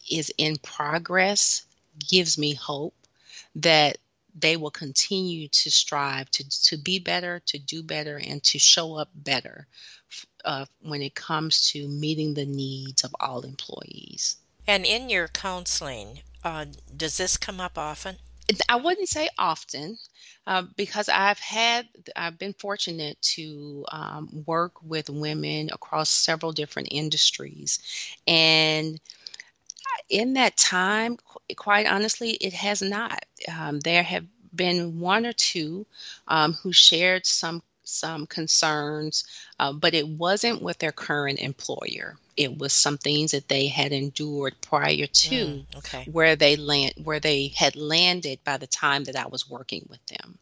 is 0.09 0.31
in 0.37 0.57
progress 0.57 1.63
gives 2.07 2.37
me 2.37 2.53
hope 2.53 2.93
that 3.55 3.97
they 4.37 4.57
will 4.57 4.71
continue 4.71 5.47
to 5.47 5.71
strive 5.71 6.29
to, 6.31 6.47
to 6.63 6.77
be 6.77 6.99
better, 6.99 7.41
to 7.47 7.59
do 7.59 7.83
better, 7.83 8.19
and 8.25 8.43
to 8.43 8.59
show 8.59 8.95
up 8.95 9.09
better 9.13 9.67
uh, 10.45 10.65
when 10.81 11.01
it 11.01 11.15
comes 11.15 11.71
to 11.71 11.87
meeting 11.87 12.33
the 12.33 12.45
needs 12.45 13.03
of 13.03 13.15
all 13.19 13.41
employees. 13.41 14.37
And 14.67 14.85
in 14.85 15.09
your 15.09 15.27
counseling, 15.27 16.19
uh, 16.43 16.65
does 16.95 17.17
this 17.17 17.37
come 17.37 17.59
up 17.59 17.77
often? 17.77 18.17
I 18.67 18.77
wouldn't 18.77 19.09
say 19.09 19.29
often 19.37 19.97
uh, 20.47 20.63
because 20.75 21.07
I've 21.09 21.39
had, 21.39 21.87
I've 22.15 22.39
been 22.39 22.53
fortunate 22.53 23.21
to 23.33 23.85
um, 23.91 24.43
work 24.47 24.73
with 24.81 25.09
women 25.09 25.69
across 25.71 26.09
several 26.09 26.51
different 26.51 26.87
industries. 26.91 27.79
And 28.25 28.99
in 30.09 30.33
that 30.33 30.57
time, 30.57 31.17
quite 31.55 31.87
honestly, 31.87 32.31
it 32.31 32.53
has 32.53 32.81
not. 32.81 33.25
Um, 33.47 33.79
there 33.79 34.03
have 34.03 34.25
been 34.53 34.99
one 34.99 35.25
or 35.25 35.33
two 35.33 35.85
um, 36.27 36.53
who 36.53 36.73
shared 36.73 37.25
some 37.25 37.61
some 37.83 38.27
concerns, 38.27 39.23
uh, 39.59 39.73
but 39.73 39.95
it 39.95 40.07
wasn't 40.07 40.61
with 40.61 40.77
their 40.77 40.91
current 40.91 41.39
employer. 41.39 42.17
It 42.37 42.57
was 42.57 42.71
some 42.71 42.97
things 42.97 43.31
that 43.31 43.47
they 43.47 43.67
had 43.67 43.91
endured 43.91 44.55
prior 44.61 45.07
to 45.07 45.29
Mm, 45.29 45.65
okay. 45.77 46.05
where 46.11 46.35
they 46.35 46.55
land 46.55 46.93
where 47.03 47.19
they 47.19 47.47
had 47.55 47.75
landed 47.75 48.39
by 48.43 48.57
the 48.57 48.67
time 48.67 49.05
that 49.05 49.15
I 49.15 49.27
was 49.27 49.49
working 49.49 49.85
with 49.89 50.05
them. 50.07 50.37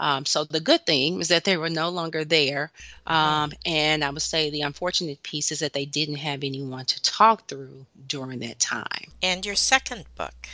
Um, 0.00 0.24
so 0.24 0.44
the 0.44 0.60
good 0.60 0.86
thing 0.86 1.16
was 1.16 1.28
that 1.28 1.44
they 1.44 1.58
were 1.58 1.68
no 1.68 1.90
longer 1.90 2.24
there, 2.24 2.72
um, 3.06 3.52
and 3.66 4.02
I 4.02 4.08
would 4.08 4.22
say 4.22 4.48
the 4.48 4.62
unfortunate 4.62 5.22
piece 5.22 5.52
is 5.52 5.58
that 5.58 5.74
they 5.74 5.84
didn't 5.84 6.16
have 6.16 6.42
anyone 6.42 6.86
to 6.86 7.02
talk 7.02 7.46
through 7.46 7.84
during 8.06 8.38
that 8.38 8.58
time. 8.58 9.12
And 9.22 9.44
your 9.44 9.56
second 9.56 10.06
book. 10.16 10.48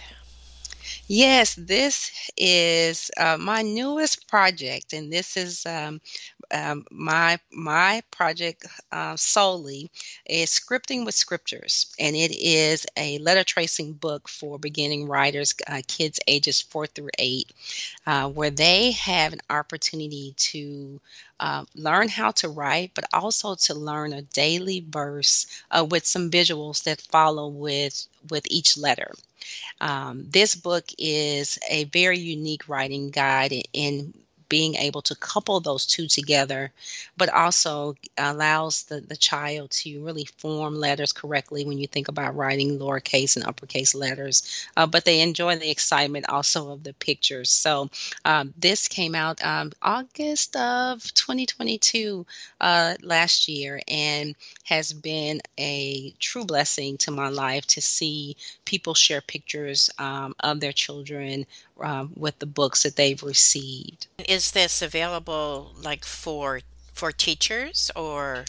Yes, 1.09 1.55
this 1.55 2.11
is 2.37 3.11
uh, 3.16 3.37
my 3.38 3.62
newest 3.62 4.29
project, 4.29 4.92
and 4.92 5.12
this 5.12 5.37
is 5.37 5.64
um, 5.66 6.01
um, 6.53 6.85
my 6.90 7.38
my 7.53 8.03
project 8.11 8.66
uh, 8.92 9.16
solely 9.16 9.90
is 10.27 10.51
scripting 10.51 11.05
with 11.05 11.14
scriptures, 11.14 11.87
and 11.99 12.16
it 12.16 12.33
is 12.37 12.87
a 12.96 13.18
letter 13.18 13.44
tracing 13.44 13.94
book 13.94 14.29
for 14.29 14.59
beginning 14.59 15.07
writers, 15.09 15.55
uh, 15.66 15.83
kids 15.88 16.20
ages 16.29 16.61
four 16.61 16.87
through 16.87 17.11
eight, 17.18 17.53
uh, 18.07 18.29
where 18.29 18.51
they 18.51 18.92
have 18.92 19.33
an 19.33 19.40
opportunity 19.51 20.35
to 20.37 21.01
uh, 21.40 21.64
learn 21.75 22.09
how 22.09 22.31
to 22.33 22.49
write, 22.49 22.92
but 22.94 23.05
also 23.12 23.55
to 23.55 23.75
learn 23.75 24.12
a 24.12 24.22
daily 24.22 24.85
verse 24.88 25.46
uh, 25.70 25.85
with 25.85 26.07
some 26.07 26.31
visuals 26.31 26.83
that 26.85 27.01
follow 27.01 27.49
with 27.49 28.07
with 28.31 28.44
each 28.51 28.77
letter. 28.79 29.12
Um, 29.80 30.24
this 30.28 30.54
book 30.54 30.85
is 30.98 31.59
a 31.68 31.85
very 31.85 32.18
unique 32.18 32.68
writing 32.68 33.11
guide 33.11 33.54
in, 33.72 34.14
being 34.48 34.74
able 34.76 35.02
to 35.02 35.14
couple 35.14 35.61
those 35.61 35.87
two 35.87 36.06
together, 36.06 36.72
but 37.16 37.28
also 37.28 37.94
allows 38.16 38.85
the, 38.85 39.00
the 39.00 39.16
child 39.16 39.70
to 39.70 40.04
really 40.04 40.26
form 40.38 40.74
letters 40.74 41.12
correctly 41.12 41.64
when 41.64 41.78
you 41.78 41.87
think 41.87 42.09
about 42.09 42.37
writing 42.37 42.78
lowercase 42.78 43.37
and 43.37 43.46
uppercase 43.46 43.94
letters. 43.94 44.66
Uh, 44.76 44.87
but 44.87 45.04
they 45.04 45.20
enjoy 45.20 45.56
the 45.56 45.70
excitement 45.70 46.28
also 46.28 46.70
of 46.72 46.82
the 46.82 46.92
pictures. 46.94 47.50
So 47.50 47.90
um, 48.24 48.52
this 48.56 48.88
came 48.88 49.14
out 49.14 49.44
um, 49.44 49.72
August 49.82 50.56
of 50.56 51.02
2022 51.14 52.26
uh, 52.61 52.94
last 53.02 53.48
year 53.48 53.80
and 53.88 54.35
has 54.64 54.92
been 54.92 55.40
a 55.59 56.12
true 56.18 56.44
blessing 56.44 56.98
to 56.98 57.11
my 57.11 57.28
life 57.28 57.66
to 57.66 57.80
see 57.80 58.37
people 58.64 58.94
share 58.94 59.20
pictures 59.20 59.90
um, 59.98 60.35
of 60.40 60.61
their 60.61 60.72
children 60.72 61.46
um, 61.80 62.12
with 62.16 62.38
the 62.38 62.46
books 62.46 62.82
that 62.82 62.96
they've 62.96 63.22
received. 63.22 64.06
Is 64.28 64.52
this 64.52 64.82
available 64.82 65.72
like 65.82 66.04
for 66.04 66.60
for 66.92 67.12
teachers 67.12 67.90
or 67.94 68.44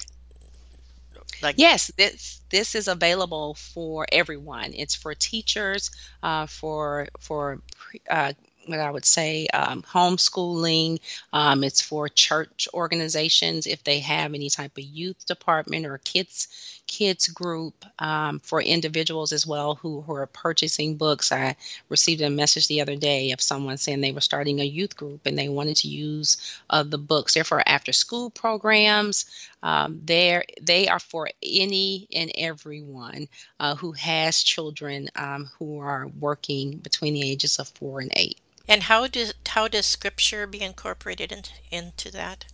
like 1.42 1.56
Yes, 1.58 1.92
this 1.98 2.42
this 2.50 2.76
is 2.76 2.88
available 2.88 3.54
for 3.56 4.08
everyone. 4.12 4.74
It's 4.74 4.96
for 4.96 5.14
teachers, 5.14 5.92
uh, 6.24 6.48
for 6.48 7.08
for 7.20 7.62
pre- 7.78 8.02
uh, 8.10 8.34
what 8.68 8.80
I 8.80 8.92
would 8.92 9.06
say 9.06 9.48
um, 9.48 9.82
homeschooling. 9.82 11.00
Um, 11.34 11.64
it's 11.64 11.82
for 11.82 12.10
church 12.10 12.68
organizations 12.74 13.68
if 13.68 13.84
they 13.84 14.00
have 14.00 14.34
any 14.34 14.50
type 14.50 14.78
of 14.78 14.84
youth 14.84 15.26
department 15.26 15.86
or 15.86 15.98
kids 16.00 16.78
kids 16.88 17.28
group 17.28 17.86
um, 18.00 18.40
for 18.40 18.62
individuals 18.62 19.34
as 19.34 19.46
well 19.46 19.76
who, 19.76 20.02
who 20.02 20.16
are 20.16 20.26
purchasing 20.26 20.96
books. 20.96 21.32
I 21.32 21.56
received 21.90 22.22
a 22.22 22.30
message 22.30 22.68
the 22.68 22.82
other 22.82 22.96
day 22.96 23.32
of 23.32 23.42
someone 23.42 23.78
saying 23.78 24.02
they 24.02 24.14
were 24.14 24.22
starting 24.22 24.60
a 24.60 24.64
youth 24.64 24.96
group 24.96 25.26
and 25.26 25.38
they 25.38 25.50
wanted 25.50 25.76
to 25.78 25.90
use 25.90 26.38
uh, 26.70 26.84
the 26.84 26.98
books. 26.98 27.34
They're 27.34 27.44
for 27.44 27.62
after 27.68 27.94
school 27.94 28.30
programs. 28.30 29.26
Um, 29.62 30.02
they're, 30.04 30.46
they 30.62 30.88
are 30.88 31.00
for 31.00 31.30
any 31.44 32.08
and 32.16 32.32
everyone 32.36 33.28
uh, 33.60 33.76
who 33.76 33.92
has 33.92 34.42
children 34.42 35.10
um, 35.16 35.50
who 35.60 35.80
are 35.80 36.08
working 36.20 36.78
between 36.78 37.14
the 37.14 37.30
ages 37.30 37.60
of 37.60 37.68
four 37.68 38.00
and 38.00 38.12
eight. 38.16 38.40
And 38.68 38.84
how 38.84 39.08
does 39.08 39.34
how 39.48 39.68
does 39.68 39.86
scripture 39.86 40.46
be 40.46 40.62
incorporated 40.62 41.32
in, 41.32 41.44
into 41.72 42.12
that? 42.12 42.46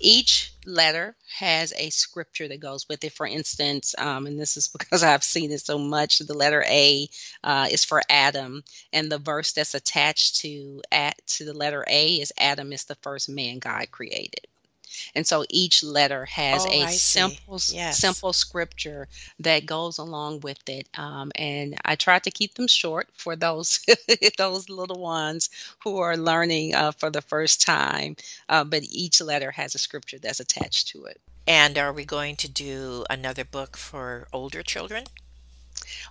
Each 0.00 0.52
letter 0.66 1.14
has 1.36 1.72
a 1.76 1.90
scripture 1.90 2.48
that 2.48 2.58
goes 2.58 2.88
with 2.88 3.04
it. 3.04 3.12
For 3.12 3.26
instance, 3.26 3.94
um, 3.98 4.26
and 4.26 4.40
this 4.40 4.56
is 4.56 4.68
because 4.68 5.02
I've 5.04 5.22
seen 5.22 5.52
it 5.52 5.60
so 5.60 5.78
much, 5.78 6.18
the 6.18 6.34
letter 6.34 6.64
A 6.66 7.08
uh, 7.44 7.68
is 7.70 7.84
for 7.84 8.02
Adam, 8.08 8.64
and 8.92 9.12
the 9.12 9.18
verse 9.18 9.52
that's 9.52 9.74
attached 9.74 10.36
to 10.40 10.82
at 10.90 11.24
to 11.28 11.44
the 11.44 11.54
letter 11.54 11.84
A 11.86 12.14
is 12.16 12.32
Adam 12.38 12.72
is 12.72 12.84
the 12.84 12.96
first 12.96 13.28
man 13.28 13.60
God 13.60 13.90
created. 13.92 14.46
And 15.14 15.26
so 15.26 15.44
each 15.50 15.82
letter 15.82 16.24
has 16.26 16.64
Oh, 16.66 16.70
a 16.70 16.82
I 16.82 16.96
simple 16.96 17.60
Yes. 17.68 17.98
simple 17.98 18.32
scripture 18.32 19.08
that 19.40 19.66
goes 19.66 19.98
along 19.98 20.40
with 20.40 20.68
it. 20.68 20.88
Um, 20.98 21.30
and 21.34 21.76
I 21.84 21.96
try 21.96 22.18
to 22.20 22.30
keep 22.30 22.54
them 22.54 22.66
short 22.68 23.08
for 23.14 23.36
those 23.36 23.80
those 24.38 24.68
little 24.68 25.00
ones 25.00 25.50
who 25.84 25.98
are 25.98 26.16
learning 26.16 26.74
uh, 26.74 26.92
for 26.92 27.10
the 27.10 27.22
first 27.22 27.60
time. 27.62 28.16
Uh, 28.48 28.64
but 28.64 28.82
each 28.90 29.20
letter 29.20 29.50
has 29.52 29.74
a 29.74 29.78
scripture 29.78 30.18
that's 30.18 30.40
attached 30.40 30.88
to 30.88 31.04
it. 31.06 31.20
And 31.46 31.76
are 31.78 31.92
we 31.92 32.04
going 32.04 32.36
to 32.36 32.48
do 32.48 33.04
another 33.10 33.44
book 33.44 33.76
for 33.76 34.28
older 34.32 34.62
children? 34.62 35.04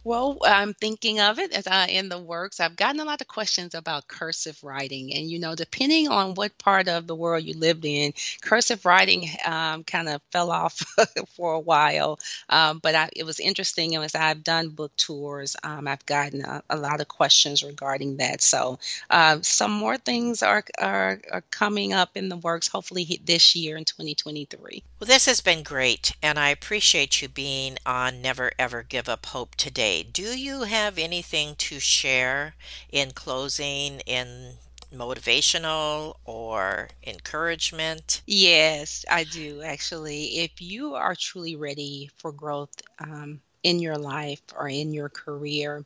Well, 0.04 0.38
I'm 0.44 0.74
thinking 0.74 1.20
of 1.20 1.40
it 1.40 1.54
as 1.54 1.68
I 1.68 1.88
in 1.88 2.10
the 2.10 2.20
works. 2.20 2.60
I've 2.60 2.76
gotten 2.76 3.00
a 3.00 3.06
lot 3.06 3.22
of 3.22 3.28
questions 3.28 3.76
about 3.76 4.08
cursive 4.08 4.64
writing, 4.64 5.14
and 5.14 5.30
you 5.30 5.40
know, 5.40 5.56
depending 5.56 6.08
on 6.08 6.36
what 6.36 6.58
part 6.58 6.88
of 6.88 7.08
the 7.08 7.16
world 7.16 7.44
you 7.44 7.54
lived 7.54 7.86
in, 7.86 8.14
cursive 8.42 8.86
writing 8.86 9.30
um, 9.46 9.84
kind 9.84 10.10
of 10.10 10.22
fell 10.32 10.52
off 10.52 10.78
for 11.36 11.54
a 11.54 11.60
while. 11.60 12.20
Um, 12.50 12.80
but 12.80 12.96
I, 12.96 13.10
it 13.16 13.26
was 13.26 13.40
interesting 13.40 13.96
and 13.96 14.04
as 14.04 14.16
I've 14.16 14.44
done 14.44 14.70
book 14.70 14.96
tours. 14.96 15.56
Um, 15.64 15.88
I've 15.88 16.06
gotten 16.06 16.44
a, 16.44 16.64
a 16.70 16.78
lot 16.78 17.02
of 17.02 17.08
questions 17.08 17.64
regarding 17.64 18.18
that. 18.18 18.42
So 18.42 18.80
uh, 19.10 19.40
some 19.42 19.72
more 19.72 19.98
things 19.98 20.44
are, 20.44 20.64
are 20.80 21.20
are 21.32 21.44
coming 21.52 21.94
up 21.94 22.16
in 22.16 22.30
the 22.30 22.38
works. 22.38 22.68
Hopefully 22.68 23.20
this 23.26 23.56
year 23.56 23.78
in 23.78 23.86
2023. 23.86 24.84
Well, 25.00 25.08
this 25.08 25.26
has 25.26 25.42
been 25.42 25.64
great, 25.64 26.14
and 26.22 26.40
I 26.40 26.50
appreciate 26.50 27.22
you 27.22 27.28
being 27.28 27.78
on 27.86 28.22
Never 28.22 28.52
Ever 28.58 28.84
Give 28.84 29.10
Up 29.10 29.26
Hope 29.28 29.56
today. 29.68 30.02
Do 30.04 30.38
you 30.38 30.64
have 30.64 30.98
anything 30.98 31.56
to 31.58 31.80
share 31.80 32.56
in 32.92 33.12
closing, 33.12 34.00
in 34.06 34.54
motivational 34.94 36.16
or 36.26 36.90
encouragement? 37.06 38.22
Yes, 38.26 39.04
I 39.12 39.26
do 39.26 39.62
actually. 39.62 40.40
If 40.40 40.62
you 40.62 40.96
are 40.96 41.16
truly 41.16 41.56
ready 41.56 42.10
for 42.18 42.32
growth 42.32 42.82
um, 43.00 43.42
in 43.64 43.80
your 43.80 43.98
life 43.98 44.42
or 44.58 44.70
in 44.70 44.94
your 44.94 45.10
career, 45.10 45.84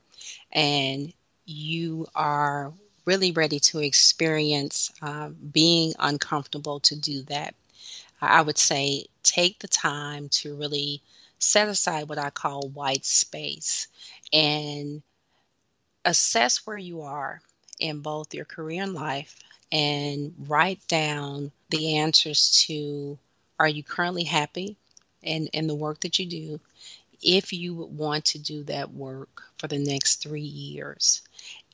and 0.52 1.14
you 1.46 2.08
are 2.16 2.74
really 3.06 3.32
ready 3.32 3.60
to 3.60 3.80
experience 3.80 4.92
uh, 5.02 5.30
being 5.52 5.94
uncomfortable 6.00 6.80
to 6.82 6.96
do 6.96 7.24
that, 7.24 7.56
I 8.22 8.42
would 8.42 8.58
say 8.60 9.08
take 9.24 9.60
the 9.60 9.68
time 9.68 10.30
to 10.30 10.56
really 10.56 11.02
set 11.44 11.68
aside 11.68 12.08
what 12.08 12.18
I 12.18 12.30
call 12.30 12.70
white 12.70 13.06
space 13.06 13.88
and 14.32 15.02
assess 16.06 16.66
where 16.66 16.78
you 16.78 17.02
are 17.02 17.42
in 17.80 18.00
both 18.00 18.34
your 18.34 18.46
career 18.46 18.84
and 18.84 18.94
life 18.94 19.36
and 19.72 20.34
write 20.48 20.86
down 20.88 21.52
the 21.70 21.98
answers 21.98 22.64
to 22.68 23.18
are 23.60 23.68
you 23.68 23.84
currently 23.84 24.24
happy 24.24 24.76
in, 25.22 25.48
in 25.48 25.68
the 25.68 25.76
work 25.76 26.00
that 26.02 26.20
you 26.20 26.26
do? 26.26 26.60
If 27.22 27.54
you 27.54 27.76
would 27.76 27.96
want 27.96 28.26
to 28.26 28.40
do 28.40 28.64
that 28.64 28.92
work 28.92 29.44
for 29.58 29.68
the 29.68 29.78
next 29.78 30.16
three 30.16 30.42
years, 30.42 31.22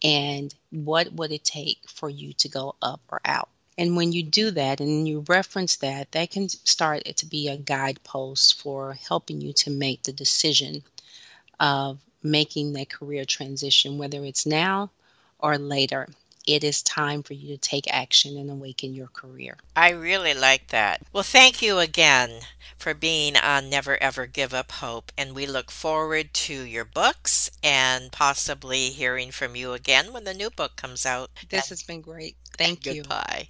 and 0.04 0.54
what 0.72 1.14
would 1.14 1.32
it 1.32 1.46
take 1.46 1.80
for 1.88 2.10
you 2.10 2.34
to 2.34 2.50
go 2.50 2.76
up 2.82 3.00
or 3.10 3.22
out? 3.24 3.50
And 3.78 3.96
when 3.96 4.12
you 4.12 4.24
do 4.24 4.50
that 4.52 4.80
and 4.80 5.08
you 5.08 5.24
reference 5.28 5.76
that, 5.78 6.12
that 6.14 6.32
can 6.32 6.50
start 6.50 7.06
to 7.06 7.26
be 7.26 7.48
a 7.48 7.58
guidepost 7.58 8.60
for 8.60 8.94
helping 8.94 9.40
you 9.40 9.54
to 9.54 9.70
make 9.70 10.04
the 10.04 10.14
decision 10.14 10.84
of 11.60 12.00
making 12.24 12.74
that 12.74 12.90
career 12.90 13.26
transition, 13.26 13.98
whether 13.98 14.24
it's 14.24 14.46
now 14.46 14.90
or 15.40 15.58
later. 15.58 16.08
It 16.48 16.64
is 16.64 16.82
time 16.82 17.24
for 17.24 17.34
you 17.34 17.50
to 17.50 17.58
take 17.58 17.94
action 17.94 18.38
and 18.38 18.50
awaken 18.50 18.96
your 18.96 19.08
career. 19.08 19.58
I 19.76 19.90
really 19.90 20.34
like 20.34 20.68
that. 20.70 21.02
Well, 21.12 21.24
thank 21.24 21.62
you 21.62 21.80
again 21.80 22.40
for 22.78 22.94
being 22.94 23.36
on 23.36 23.70
Never 23.70 24.02
Ever 24.02 24.28
Give 24.28 24.54
Up 24.54 24.72
Hope, 24.72 25.12
and 25.18 25.36
we 25.36 25.46
look 25.46 25.70
forward 25.70 26.34
to 26.34 26.54
your 26.54 26.86
books 26.86 27.52
and 27.62 28.14
possibly 28.14 28.90
hearing 28.92 29.32
from 29.32 29.58
you 29.58 29.74
again 29.74 30.14
when 30.14 30.24
the 30.24 30.34
new 30.34 30.50
book 30.50 30.78
comes 30.78 31.06
out. 31.06 31.32
This 31.50 31.68
has 31.68 31.84
been 31.84 32.00
great. 32.00 32.38
Thank 32.58 32.86
you. 32.86 33.02
Goodbye. 33.02 33.50